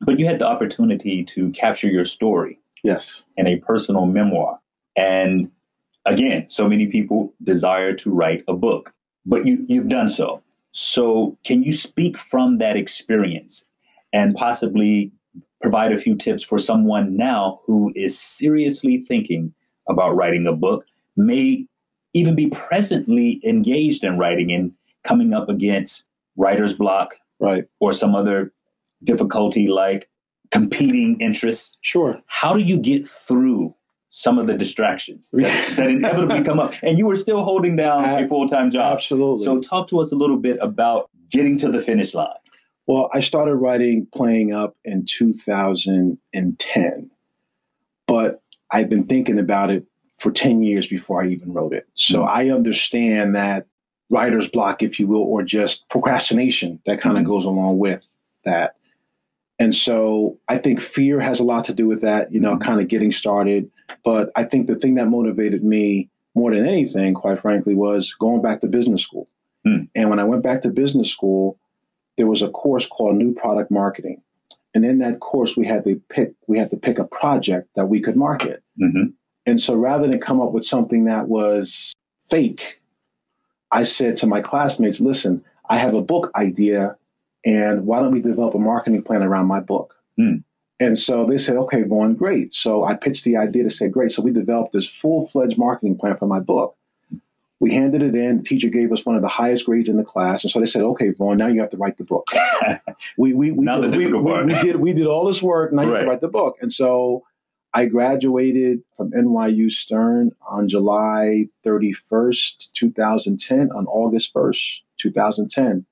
but 0.00 0.18
you 0.18 0.26
had 0.26 0.38
the 0.38 0.46
opportunity 0.46 1.24
to 1.24 1.50
capture 1.50 1.88
your 1.88 2.04
story. 2.04 2.58
Yes. 2.82 3.22
In 3.36 3.46
a 3.46 3.56
personal 3.58 4.06
memoir. 4.06 4.58
And 4.96 5.50
again, 6.06 6.48
so 6.48 6.68
many 6.68 6.86
people 6.86 7.32
desire 7.42 7.94
to 7.94 8.10
write 8.10 8.42
a 8.48 8.54
book, 8.54 8.92
but 9.26 9.46
you, 9.46 9.64
you've 9.68 9.88
done 9.88 10.08
so. 10.08 10.42
So, 10.72 11.36
can 11.44 11.62
you 11.62 11.72
speak 11.72 12.16
from 12.16 12.58
that 12.58 12.76
experience 12.76 13.64
and 14.12 14.34
possibly 14.34 15.12
provide 15.60 15.92
a 15.92 15.98
few 15.98 16.14
tips 16.14 16.42
for 16.42 16.58
someone 16.58 17.16
now 17.16 17.60
who 17.66 17.92
is 17.94 18.18
seriously 18.18 19.04
thinking 19.06 19.52
about 19.88 20.16
writing 20.16 20.46
a 20.46 20.52
book, 20.52 20.86
may 21.16 21.66
even 22.14 22.34
be 22.34 22.48
presently 22.48 23.40
engaged 23.44 24.04
in 24.04 24.18
writing 24.18 24.50
and 24.52 24.72
coming 25.04 25.32
up 25.32 25.48
against 25.48 26.04
writer's 26.36 26.74
block, 26.74 27.14
right, 27.38 27.64
or 27.80 27.92
some 27.92 28.14
other 28.14 28.52
difficulty 29.04 29.68
like 29.68 30.08
competing 30.50 31.20
interests? 31.20 31.76
Sure. 31.82 32.20
How 32.26 32.54
do 32.54 32.62
you 32.62 32.78
get 32.78 33.08
through 33.08 33.74
some 34.10 34.38
of 34.38 34.46
the 34.46 34.54
distractions 34.54 35.30
that, 35.32 35.70
that 35.76 35.88
inevitably 35.88 36.42
come 36.42 36.60
up. 36.60 36.74
And 36.82 36.98
you 36.98 37.06
were 37.06 37.16
still 37.16 37.42
holding 37.42 37.76
down 37.76 38.04
a 38.04 38.28
full 38.28 38.46
time 38.46 38.70
job. 38.70 38.94
Absolutely. 38.94 39.44
So, 39.44 39.60
talk 39.60 39.88
to 39.88 40.00
us 40.00 40.12
a 40.12 40.16
little 40.16 40.36
bit 40.36 40.58
about 40.60 41.08
getting 41.30 41.56
to 41.58 41.70
the 41.70 41.80
finish 41.80 42.12
line. 42.12 42.28
Well, 42.86 43.08
I 43.14 43.20
started 43.20 43.54
writing 43.54 44.06
Playing 44.14 44.52
Up 44.52 44.76
in 44.84 45.06
2010, 45.06 47.10
but 48.06 48.42
I've 48.72 48.88
been 48.88 49.06
thinking 49.06 49.38
about 49.38 49.70
it 49.70 49.86
for 50.18 50.32
10 50.32 50.62
years 50.62 50.88
before 50.88 51.22
I 51.22 51.28
even 51.28 51.52
wrote 51.52 51.72
it. 51.72 51.88
So, 51.94 52.20
mm-hmm. 52.20 52.28
I 52.28 52.50
understand 52.50 53.36
that 53.36 53.66
writer's 54.10 54.48
block, 54.48 54.82
if 54.82 55.00
you 55.00 55.06
will, 55.06 55.22
or 55.22 55.42
just 55.42 55.88
procrastination 55.88 56.80
that 56.86 57.00
kind 57.00 57.16
of 57.16 57.22
mm-hmm. 57.22 57.32
goes 57.32 57.44
along 57.44 57.78
with 57.78 58.02
that. 58.44 58.76
And 59.58 59.74
so 59.74 60.38
I 60.48 60.58
think 60.58 60.80
fear 60.80 61.20
has 61.20 61.38
a 61.38 61.44
lot 61.44 61.64
to 61.66 61.74
do 61.74 61.86
with 61.86 62.00
that, 62.02 62.32
you 62.32 62.40
know, 62.40 62.54
mm-hmm. 62.54 62.62
kind 62.62 62.80
of 62.80 62.88
getting 62.88 63.12
started. 63.12 63.70
But 64.04 64.30
I 64.36 64.44
think 64.44 64.66
the 64.66 64.76
thing 64.76 64.94
that 64.96 65.06
motivated 65.06 65.62
me 65.62 66.08
more 66.34 66.54
than 66.54 66.66
anything, 66.66 67.14
quite 67.14 67.40
frankly, 67.40 67.74
was 67.74 68.14
going 68.14 68.42
back 68.42 68.60
to 68.60 68.66
business 68.66 69.02
school. 69.02 69.28
Mm. 69.66 69.88
And 69.94 70.10
when 70.10 70.18
I 70.18 70.24
went 70.24 70.42
back 70.42 70.62
to 70.62 70.70
business 70.70 71.10
school, 71.10 71.58
there 72.16 72.26
was 72.26 72.42
a 72.42 72.48
course 72.48 72.86
called 72.86 73.16
New 73.16 73.34
Product 73.34 73.70
Marketing. 73.70 74.22
And 74.74 74.84
in 74.84 74.98
that 74.98 75.20
course, 75.20 75.56
we 75.56 75.66
had 75.66 75.84
to 75.84 76.00
pick 76.08 76.32
we 76.46 76.56
had 76.56 76.70
to 76.70 76.76
pick 76.76 76.98
a 76.98 77.04
project 77.04 77.68
that 77.74 77.86
we 77.86 78.00
could 78.00 78.16
market. 78.16 78.62
Mm-hmm. 78.80 79.10
And 79.46 79.60
so 79.60 79.74
rather 79.74 80.06
than 80.06 80.20
come 80.20 80.40
up 80.40 80.52
with 80.52 80.64
something 80.64 81.04
that 81.04 81.28
was 81.28 81.92
fake, 82.30 82.79
I 83.72 83.84
said 83.84 84.16
to 84.18 84.26
my 84.26 84.40
classmates, 84.40 85.00
listen, 85.00 85.44
I 85.68 85.78
have 85.78 85.94
a 85.94 86.02
book 86.02 86.30
idea 86.34 86.96
and 87.44 87.86
why 87.86 88.00
don't 88.00 88.12
we 88.12 88.20
develop 88.20 88.54
a 88.54 88.58
marketing 88.58 89.02
plan 89.02 89.22
around 89.22 89.46
my 89.46 89.60
book? 89.60 89.94
Mm. 90.18 90.44
And 90.78 90.98
so 90.98 91.26
they 91.26 91.38
said, 91.38 91.56
okay, 91.56 91.82
Vaughn, 91.82 92.14
great. 92.14 92.54
So 92.54 92.84
I 92.84 92.94
pitched 92.94 93.24
the 93.24 93.36
idea 93.36 93.64
to 93.64 93.70
say, 93.70 93.88
great. 93.88 94.12
So 94.12 94.22
we 94.22 94.32
developed 94.32 94.72
this 94.72 94.88
full 94.88 95.28
fledged 95.28 95.58
marketing 95.58 95.98
plan 95.98 96.16
for 96.16 96.26
my 96.26 96.40
book. 96.40 96.76
We 97.60 97.74
handed 97.74 98.02
it 98.02 98.14
in. 98.14 98.38
The 98.38 98.42
teacher 98.42 98.68
gave 98.68 98.90
us 98.90 99.04
one 99.04 99.16
of 99.16 99.22
the 99.22 99.28
highest 99.28 99.66
grades 99.66 99.90
in 99.90 99.98
the 99.98 100.02
class. 100.02 100.42
And 100.42 100.50
so 100.50 100.58
they 100.58 100.66
said, 100.66 100.80
okay, 100.80 101.10
Vaughn, 101.10 101.36
now 101.36 101.46
you 101.46 101.60
have 101.60 101.70
to 101.70 101.76
write 101.76 101.98
the 101.98 102.04
book. 102.04 102.26
we, 103.18 103.34
we, 103.34 103.50
we, 103.50 103.64
now 103.64 103.78
did, 103.78 103.94
we. 103.94 104.06
We, 104.06 104.44
we, 104.44 104.54
did, 104.54 104.76
we 104.76 104.92
did 104.94 105.06
all 105.06 105.26
this 105.26 105.42
work. 105.42 105.70
Now 105.70 105.82
right. 105.82 105.88
you 105.88 105.92
have 105.92 106.04
to 106.04 106.08
write 106.08 106.20
the 106.22 106.28
book. 106.28 106.56
And 106.62 106.72
so 106.72 107.24
I 107.72 107.86
graduated 107.86 108.82
from 108.96 109.12
NYU 109.12 109.70
Stern 109.70 110.32
on 110.48 110.68
July 110.68 111.46
31st, 111.64 112.72
2010, 112.74 113.70
on 113.70 113.86
August 113.86 114.34
1st, 114.34 114.78
2010 114.98 115.86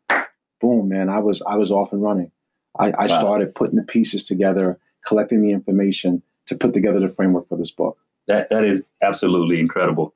boom, 0.61 0.89
man, 0.89 1.09
I 1.09 1.19
was 1.19 1.43
I 1.43 1.57
was 1.57 1.71
off 1.71 1.93
and 1.93 2.03
running. 2.03 2.31
I, 2.79 2.91
I 2.93 3.07
wow. 3.07 3.21
started 3.21 3.55
putting 3.55 3.77
the 3.77 3.83
pieces 3.83 4.25
together, 4.25 4.79
collecting 5.07 5.43
the 5.43 5.53
information 5.53 6.23
to 6.47 6.57
put 6.57 6.75
together 6.75 7.01
the 7.01 7.09
framework 7.09 7.49
for 7.49 7.57
this 7.57 7.71
book. 7.71 7.99
That 8.27 8.51
that 8.51 8.65
is 8.65 8.83
absolutely 9.03 9.61
incredible. 9.61 10.15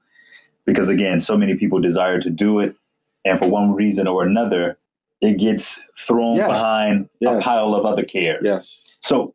Because 0.64 0.88
again, 0.88 1.20
so 1.20 1.37
many 1.37 1.57
people 1.57 1.81
desire 1.81 2.20
to 2.20 2.31
do 2.31 2.61
it, 2.61 2.77
and 3.25 3.38
for 3.38 3.48
one 3.48 3.75
reason 3.75 4.07
or 4.07 4.22
another, 4.22 4.79
it 5.20 5.38
gets 5.38 5.81
thrown 5.98 6.37
yes. 6.37 6.48
behind 6.48 7.09
yes. 7.20 7.42
a 7.42 7.44
pile 7.44 7.75
of 7.75 7.85
other 7.85 8.05
cares. 8.05 8.42
Yes. 8.44 8.85
So 9.01 9.35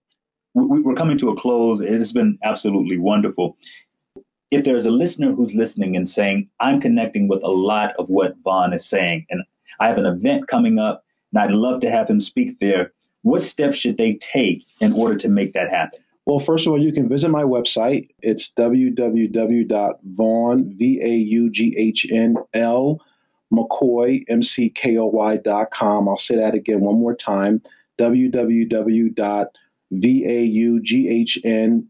we're 0.66 0.96
coming 0.96 1.18
to 1.20 1.30
a 1.30 1.40
close. 1.40 1.82
It 1.82 1.92
has 1.92 2.12
been 2.12 2.38
absolutely 2.44 2.98
wonderful. 2.98 3.58
If 4.50 4.64
there's 4.64 4.86
a 4.86 4.92
listener 4.92 5.34
who's 5.34 5.54
listening 5.54 5.96
and 5.96 6.08
saying, 6.10 6.50
I'm 6.60 6.80
connecting 6.80 7.28
with 7.28 7.44
a 7.44 7.52
lot 7.52 7.94
of 8.00 8.08
what 8.10 8.36
Vaughn 8.44 8.74
is 8.74 8.86
saying, 8.86 9.26
and 9.30 9.44
I 9.80 9.88
have 9.88 9.98
an 9.98 10.06
event 10.06 10.48
coming 10.48 10.80
up 10.80 11.04
and 11.32 11.42
I'd 11.42 11.52
love 11.52 11.82
to 11.82 11.92
have 11.92 12.10
him 12.10 12.22
speak 12.22 12.60
there. 12.60 12.94
What 13.24 13.44
steps 13.44 13.78
should 13.78 13.98
they 13.98 14.14
take 14.16 14.64
in 14.80 14.94
order 14.94 15.16
to 15.18 15.28
make 15.28 15.52
that 15.54 15.70
happen? 15.70 16.00
Well, 16.26 16.40
first 16.40 16.66
of 16.66 16.72
all, 16.74 16.82
you 16.82 16.92
can 16.94 17.08
visit 17.10 17.30
my 17.30 17.44
website. 17.44 18.10
It's 18.22 18.52
www.vaughn, 18.58 19.68
V-A-U-G-H-N-L, 20.78 22.22
McKoy, 23.54 24.24
M-C-K-O-Y 24.28 25.38
dot 25.38 25.72
com. 25.72 26.10
I'll 26.10 26.18
say 26.18 26.36
that 26.36 26.54
again 26.54 26.82
one 26.82 27.00
more 27.00 27.16
time. 27.16 27.62
www.vaughnl, 29.94 31.84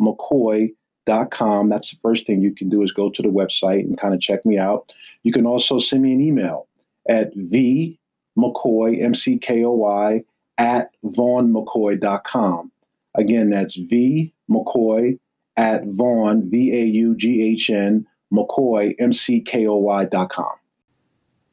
McKoy, 0.00 0.74
dot 1.06 1.30
com. 1.30 1.68
That's 1.68 1.90
the 1.90 1.96
first 2.02 2.26
thing 2.26 2.42
you 2.42 2.54
can 2.54 2.68
do 2.68 2.82
is 2.82 2.92
go 2.92 3.10
to 3.10 3.22
the 3.22 3.28
website 3.28 3.80
and 3.80 3.98
kind 3.98 4.14
of 4.14 4.20
check 4.20 4.44
me 4.44 4.58
out. 4.58 4.92
You 5.22 5.32
can 5.32 5.46
also 5.46 5.78
send 5.78 6.02
me 6.02 6.12
an 6.12 6.20
email 6.20 6.66
at 7.08 7.32
v 7.34 7.98
McKoy, 8.36 9.02
M 9.02 9.14
C 9.14 9.38
K 9.38 9.64
O 9.64 9.72
Y, 9.72 10.24
at 10.58 10.90
vaughnmckoy.com. 11.04 12.72
Again, 13.14 13.50
that's 13.50 13.76
V 13.76 14.34
McKoy 14.50 15.18
at 15.56 15.82
Vaughn, 15.86 16.50
V 16.50 16.72
A 16.72 16.84
U 16.84 17.14
G 17.16 17.42
H 17.42 17.70
N, 17.70 18.06
McKoy, 18.32 18.94
M 18.98 19.12
C 19.12 19.40
K 19.40 19.66
O 19.66 19.76
Y.com. 19.76 20.52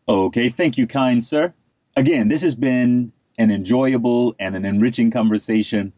Okay, 0.07 0.49
thank 0.49 0.77
you, 0.77 0.85
kind 0.85 1.23
sir. 1.23 1.53
Again, 1.95 2.27
this 2.27 2.41
has 2.41 2.55
been 2.55 3.12
an 3.37 3.51
enjoyable 3.51 4.35
and 4.39 4.55
an 4.55 4.65
enriching 4.65 5.11
conversation. 5.11 5.93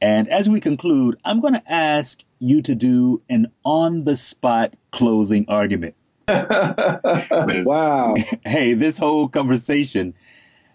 And 0.00 0.28
as 0.28 0.48
we 0.48 0.60
conclude, 0.60 1.18
I'm 1.24 1.40
going 1.40 1.54
to 1.54 1.72
ask 1.72 2.22
you 2.38 2.62
to 2.62 2.74
do 2.74 3.22
an 3.28 3.48
on 3.64 4.04
the 4.04 4.16
spot 4.16 4.74
closing 4.92 5.44
argument. 5.48 5.94
wow. 6.28 8.14
Hey, 8.44 8.74
this 8.74 8.98
whole 8.98 9.28
conversation 9.28 10.14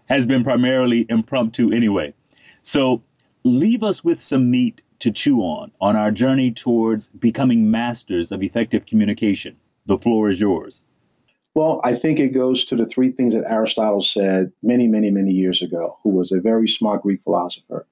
has 0.07 0.25
been 0.25 0.43
primarily 0.43 1.05
impromptu 1.09 1.71
anyway. 1.71 2.13
So 2.61 3.03
leave 3.43 3.83
us 3.83 4.03
with 4.03 4.21
some 4.21 4.49
meat 4.51 4.81
to 4.99 5.11
chew 5.11 5.39
on 5.39 5.71
on 5.81 5.95
our 5.95 6.11
journey 6.11 6.51
towards 6.51 7.09
becoming 7.09 7.69
masters 7.69 8.31
of 8.31 8.41
effective 8.41 8.85
communication. 8.85 9.57
The 9.85 9.97
floor 9.97 10.29
is 10.29 10.39
yours. 10.39 10.85
Well, 11.55 11.81
I 11.83 11.95
think 11.95 12.19
it 12.19 12.29
goes 12.29 12.65
to 12.65 12.75
the 12.75 12.87
three 12.87 13.11
things 13.11 13.33
that 13.33 13.49
Aristotle 13.49 14.01
said 14.01 14.51
many, 14.63 14.87
many, 14.87 15.11
many 15.11 15.31
years 15.31 15.61
ago, 15.61 15.99
who 16.01 16.09
was 16.09 16.31
a 16.31 16.39
very 16.39 16.67
smart 16.67 17.03
Greek 17.03 17.21
philosopher. 17.23 17.85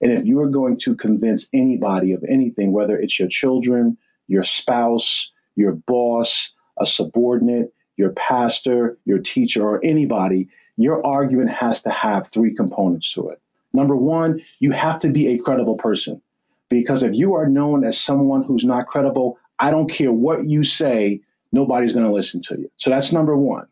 And 0.00 0.12
if 0.12 0.24
you 0.24 0.40
are 0.40 0.48
going 0.48 0.78
to 0.80 0.94
convince 0.94 1.48
anybody 1.52 2.12
of 2.12 2.22
anything, 2.28 2.70
whether 2.70 2.96
it's 2.96 3.18
your 3.18 3.28
children, 3.28 3.98
your 4.28 4.44
spouse, 4.44 5.32
your 5.56 5.72
boss, 5.72 6.52
a 6.78 6.86
subordinate, 6.86 7.74
your 7.96 8.10
pastor, 8.10 8.96
your 9.04 9.18
teacher, 9.18 9.66
or 9.66 9.84
anybody, 9.84 10.48
your 10.76 11.04
argument 11.04 11.50
has 11.50 11.82
to 11.82 11.90
have 11.90 12.28
three 12.28 12.54
components 12.54 13.12
to 13.14 13.28
it. 13.30 13.42
Number 13.72 13.96
one, 13.96 14.40
you 14.60 14.70
have 14.70 15.00
to 15.00 15.08
be 15.08 15.26
a 15.26 15.38
credible 15.38 15.76
person. 15.76 16.22
Because 16.68 17.02
if 17.02 17.14
you 17.14 17.34
are 17.34 17.48
known 17.48 17.84
as 17.84 17.98
someone 17.98 18.44
who's 18.44 18.64
not 18.64 18.86
credible, 18.86 19.38
I 19.58 19.72
don't 19.72 19.90
care 19.90 20.12
what 20.12 20.44
you 20.44 20.62
say, 20.62 21.20
nobody's 21.52 21.92
going 21.92 22.04
to 22.04 22.12
listen 22.12 22.42
to 22.42 22.58
you. 22.58 22.70
So 22.76 22.90
that's 22.90 23.12
number 23.12 23.36
one. 23.36 23.66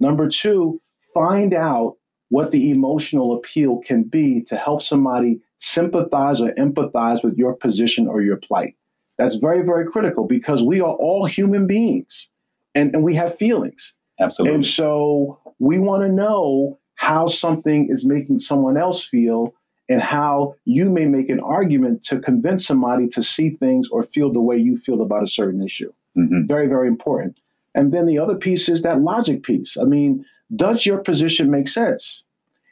Number 0.00 0.28
two, 0.28 0.80
find 1.14 1.54
out 1.54 1.96
what 2.28 2.50
the 2.50 2.70
emotional 2.70 3.34
appeal 3.34 3.80
can 3.86 4.04
be 4.04 4.42
to 4.42 4.56
help 4.56 4.82
somebody 4.82 5.40
sympathize 5.58 6.40
or 6.40 6.52
empathize 6.52 7.22
with 7.22 7.36
your 7.36 7.54
position 7.54 8.08
or 8.08 8.22
your 8.22 8.36
plight. 8.36 8.74
That's 9.18 9.36
very, 9.36 9.62
very 9.62 9.86
critical 9.86 10.26
because 10.26 10.62
we 10.62 10.80
are 10.80 10.94
all 10.94 11.26
human 11.26 11.66
beings 11.66 12.28
and, 12.74 12.94
and 12.94 13.04
we 13.04 13.14
have 13.14 13.36
feelings. 13.36 13.94
Absolutely. 14.18 14.54
And 14.54 14.66
so 14.66 15.38
we 15.58 15.78
want 15.78 16.02
to 16.02 16.08
know 16.08 16.78
how 16.94 17.26
something 17.26 17.88
is 17.90 18.04
making 18.04 18.38
someone 18.38 18.76
else 18.76 19.04
feel 19.04 19.54
and 19.88 20.00
how 20.00 20.54
you 20.64 20.88
may 20.88 21.04
make 21.04 21.28
an 21.28 21.40
argument 21.40 22.04
to 22.04 22.18
convince 22.18 22.66
somebody 22.66 23.08
to 23.08 23.22
see 23.22 23.50
things 23.50 23.88
or 23.90 24.02
feel 24.04 24.32
the 24.32 24.40
way 24.40 24.56
you 24.56 24.76
feel 24.76 25.02
about 25.02 25.22
a 25.22 25.28
certain 25.28 25.62
issue. 25.62 25.92
Mm-hmm. 26.16 26.46
Very, 26.46 26.66
very 26.66 26.88
important. 26.88 27.38
And 27.74 27.92
then 27.92 28.06
the 28.06 28.18
other 28.18 28.34
piece 28.34 28.68
is 28.68 28.82
that 28.82 29.00
logic 29.00 29.42
piece. 29.42 29.76
I 29.78 29.84
mean, 29.84 30.24
does 30.54 30.84
your 30.84 30.98
position 30.98 31.50
make 31.50 31.68
sense? 31.68 32.22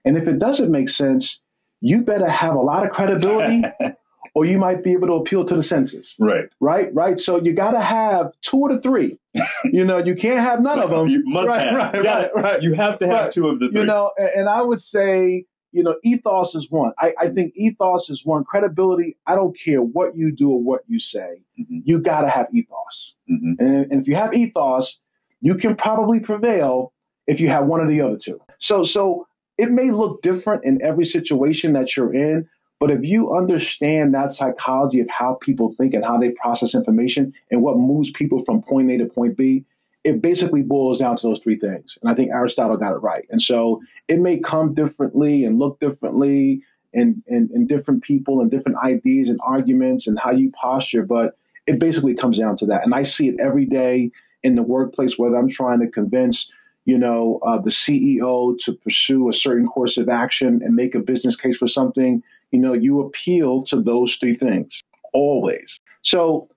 And 0.05 0.17
if 0.17 0.29
it 0.29 0.39
doesn't 0.39 0.71
make 0.71 0.89
sense, 0.89 1.41
you 1.81 2.03
better 2.03 2.29
have 2.29 2.55
a 2.55 2.61
lot 2.61 2.85
of 2.85 2.93
credibility 2.93 3.63
or 4.35 4.45
you 4.45 4.59
might 4.59 4.85
be 4.85 4.93
able 4.93 5.07
to 5.09 5.15
appeal 5.15 5.45
to 5.47 5.55
the 5.57 5.63
senses. 5.63 6.17
Right. 6.21 6.45
Right. 6.61 6.95
Right. 6.95 7.19
So 7.19 7.41
you 7.43 7.53
got 7.55 7.71
to 7.73 7.81
have 7.81 8.33
two 8.43 8.67
of 8.67 8.73
the 8.73 8.81
three. 8.81 9.19
you 9.65 9.85
know, 9.85 9.99
you 9.99 10.15
can't 10.15 10.41
have 10.41 10.61
none 10.61 10.79
of 10.79 10.91
them. 10.91 11.09
You 11.09 11.23
must 11.27 11.49
right, 11.49 11.61
have. 11.69 11.75
Right, 11.75 12.05
Yeah. 12.05 12.15
right, 12.19 12.31
right. 12.35 12.63
You 12.63 12.75
have 12.75 12.99
to 12.99 13.07
have 13.07 13.21
Right. 13.21 13.33
two 13.33 13.49
of 13.49 13.61
the 13.61 13.69
three. 13.69 13.81
You 13.81 13.87
know, 13.87 14.13
and, 14.19 14.29
and 14.37 14.49
I 14.49 14.61
would 14.63 14.81
say, 14.81 15.47
you 15.73 15.83
know, 15.83 15.97
ethos 16.03 16.55
is 16.55 16.71
one. 16.71 16.93
I, 16.99 17.15
I 17.19 17.29
think 17.29 17.53
ethos 17.57 18.11
is 18.11 18.25
one. 18.25 18.45
Credibility, 18.45 19.17
I 19.27 19.35
don't 19.37 19.57
care 19.59 19.83
what 19.83 20.17
you 20.17 20.33
do 20.33 20.51
or 20.51 20.61
what 20.61 20.83
you 20.89 20.99
say, 20.99 21.43
Mhm. 21.59 21.83
you 21.85 21.99
got 21.99 22.23
to 22.23 22.29
have 22.29 22.49
ethos. 22.53 23.15
Mhm. 23.31 23.57
And, 23.59 23.93
and 23.93 24.01
if 24.03 24.09
you 24.09 24.15
have 24.17 24.35
ethos, 24.35 24.99
you 25.41 25.55
can 25.55 25.77
probably 25.77 26.21
prevail 26.21 26.93
if 27.27 27.41
you 27.41 27.49
have 27.49 27.67
one 27.67 27.81
or 27.81 27.87
the 27.87 28.01
other 28.01 28.19
two. 28.19 28.41
So, 28.59 28.83
so 28.83 29.27
it 29.59 29.71
may 29.71 29.91
look 29.91 30.23
different 30.23 30.65
in 30.65 30.83
every 30.83 31.05
situation 31.05 31.73
that 31.75 31.97
you're 31.97 32.13
in, 32.13 32.49
but 32.81 32.91
if 32.91 33.05
you 33.05 33.35
understand 33.35 34.15
that 34.15 34.33
psychology 34.33 35.01
of 35.01 35.09
how 35.09 35.35
people 35.41 35.73
think 35.77 35.95
and 35.95 36.05
how 36.05 36.19
they 36.19 36.31
process 36.31 36.75
information 36.75 37.33
and 37.51 37.63
what 37.63 37.77
moves 37.79 38.11
people 38.11 38.43
from 38.45 38.63
point 38.63 38.91
A 38.91 38.99
to 38.99 39.07
point 39.07 39.37
B, 39.37 39.65
it 40.05 40.23
basically 40.23 40.63
boils 40.63 40.99
down 40.99 41.17
to 41.17 41.27
those 41.27 41.41
three 41.41 41.57
things. 41.57 41.99
And 42.01 42.11
I 42.11 42.15
think 42.15 42.31
Aristotle 42.31 42.77
got 42.77 42.93
it 42.93 43.03
right. 43.03 43.27
And 43.31 43.43
so 43.43 43.81
it 44.09 44.19
may 44.19 44.39
come 44.39 44.75
differently 44.75 45.45
and 45.45 45.59
look 45.59 45.79
differently 45.81 46.63
in, 46.93 47.23
in, 47.27 47.51
in 47.55 47.67
different 47.67 48.03
people 48.03 48.41
and 48.41 48.51
different 48.51 48.79
ideas 48.79 49.29
and 49.29 49.39
arguments 49.43 50.07
and 50.07 50.19
how 50.19 50.31
you 50.31 50.51
posture, 50.53 51.05
but 51.05 51.37
it 51.67 51.79
basically 51.79 52.15
comes 52.15 52.39
down 52.39 52.57
to 52.57 52.67
that. 52.67 52.85
And 52.85 52.95
I 52.95 53.03
see 53.03 53.29
it 53.29 53.39
every 53.39 53.67
day 53.67 54.11
in 54.43 54.55
the 54.55 54.63
workplace, 54.63 55.19
whether 55.19 55.37
I'm 55.37 55.51
trying 55.51 55.81
to 55.81 55.87
convince, 55.87 56.51
you 56.87 56.97
know, 56.97 57.39
uh, 57.47 57.59
the 57.59 57.71
CEO 57.71 58.59
to 58.61 58.73
pursue 58.73 59.29
a 59.29 59.35
certain 59.35 59.67
course 59.67 59.99
of 59.99 60.09
action 60.09 60.61
and 60.65 60.75
make 60.75 60.95
a 60.95 61.01
business 61.01 61.37
case 61.37 61.59
for 61.59 61.69
something, 61.69 62.23
you 62.51 62.59
know, 62.59 62.73
you 62.73 63.01
appeal 63.01 63.63
to 63.65 63.81
those 63.81 64.17
three 64.17 64.35
things 64.35 64.83
always. 65.13 65.79
So 66.03 66.49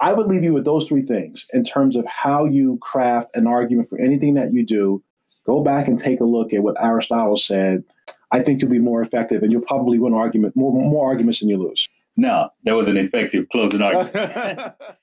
I 0.00 0.12
would 0.12 0.26
leave 0.26 0.42
you 0.42 0.54
with 0.54 0.64
those 0.64 0.86
three 0.86 1.02
things 1.02 1.46
in 1.52 1.64
terms 1.64 1.96
of 1.96 2.06
how 2.06 2.44
you 2.44 2.78
craft 2.80 3.30
an 3.34 3.46
argument 3.46 3.88
for 3.88 3.98
anything 3.98 4.34
that 4.34 4.52
you 4.52 4.64
do. 4.64 5.02
Go 5.44 5.62
back 5.62 5.86
and 5.86 5.98
take 5.98 6.20
a 6.20 6.24
look 6.24 6.52
at 6.52 6.62
what 6.62 6.82
Aristotle 6.82 7.36
said. 7.36 7.84
I 8.32 8.40
think 8.42 8.60
you'll 8.60 8.70
be 8.70 8.78
more 8.78 9.02
effective, 9.02 9.42
and 9.42 9.52
you'll 9.52 9.62
probably 9.62 9.98
win 9.98 10.14
argument 10.14 10.56
more 10.56 10.72
more 10.72 11.06
arguments 11.06 11.40
than 11.40 11.48
you 11.48 11.58
lose. 11.58 11.88
Now, 12.16 12.52
that 12.64 12.72
was 12.72 12.88
an 12.88 12.96
effective 12.96 13.48
closing 13.50 13.82
argument. 13.82 14.74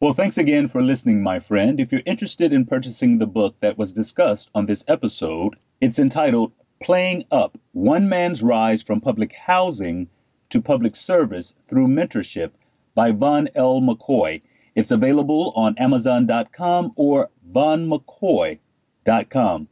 Well, 0.00 0.12
thanks 0.12 0.38
again 0.38 0.68
for 0.68 0.80
listening, 0.80 1.24
my 1.24 1.40
friend. 1.40 1.80
If 1.80 1.90
you're 1.90 2.02
interested 2.06 2.52
in 2.52 2.66
purchasing 2.66 3.18
the 3.18 3.26
book 3.26 3.56
that 3.58 3.76
was 3.76 3.92
discussed 3.92 4.48
on 4.54 4.66
this 4.66 4.84
episode, 4.86 5.56
it's 5.80 5.98
entitled 5.98 6.52
Playing 6.80 7.24
Up 7.32 7.58
One 7.72 8.08
Man's 8.08 8.40
Rise 8.40 8.84
from 8.84 9.00
Public 9.00 9.32
Housing 9.32 10.08
to 10.50 10.62
Public 10.62 10.94
Service 10.94 11.52
Through 11.68 11.88
Mentorship 11.88 12.52
by 12.98 13.12
Vaughn 13.12 13.48
L. 13.54 13.80
McKoy. 13.80 14.42
It's 14.74 14.90
available 14.90 15.52
on 15.54 15.78
Amazon.com 15.78 16.94
or 16.96 17.30
vaughnmckoy.com. 17.52 19.68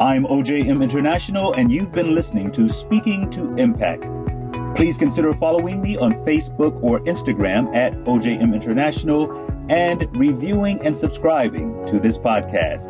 I'm 0.00 0.24
OJM 0.24 0.82
International, 0.82 1.52
and 1.52 1.70
you've 1.70 1.92
been 1.92 2.14
listening 2.14 2.50
to 2.52 2.70
Speaking 2.70 3.28
to 3.28 3.54
Impact. 3.56 4.06
Please 4.74 4.96
consider 4.96 5.34
following 5.34 5.82
me 5.82 5.98
on 5.98 6.14
Facebook 6.24 6.82
or 6.82 7.00
Instagram 7.00 7.76
at 7.76 7.92
OJM 8.04 8.54
International 8.54 9.30
and 9.68 10.08
reviewing 10.16 10.80
and 10.80 10.96
subscribing 10.96 11.86
to 11.88 12.00
this 12.00 12.16
podcast. 12.16 12.88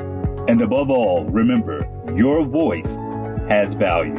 And 0.48 0.62
above 0.62 0.90
all, 0.90 1.24
remember, 1.24 1.90
your 2.14 2.44
voice 2.44 2.94
has 3.48 3.74
value. 3.74 4.14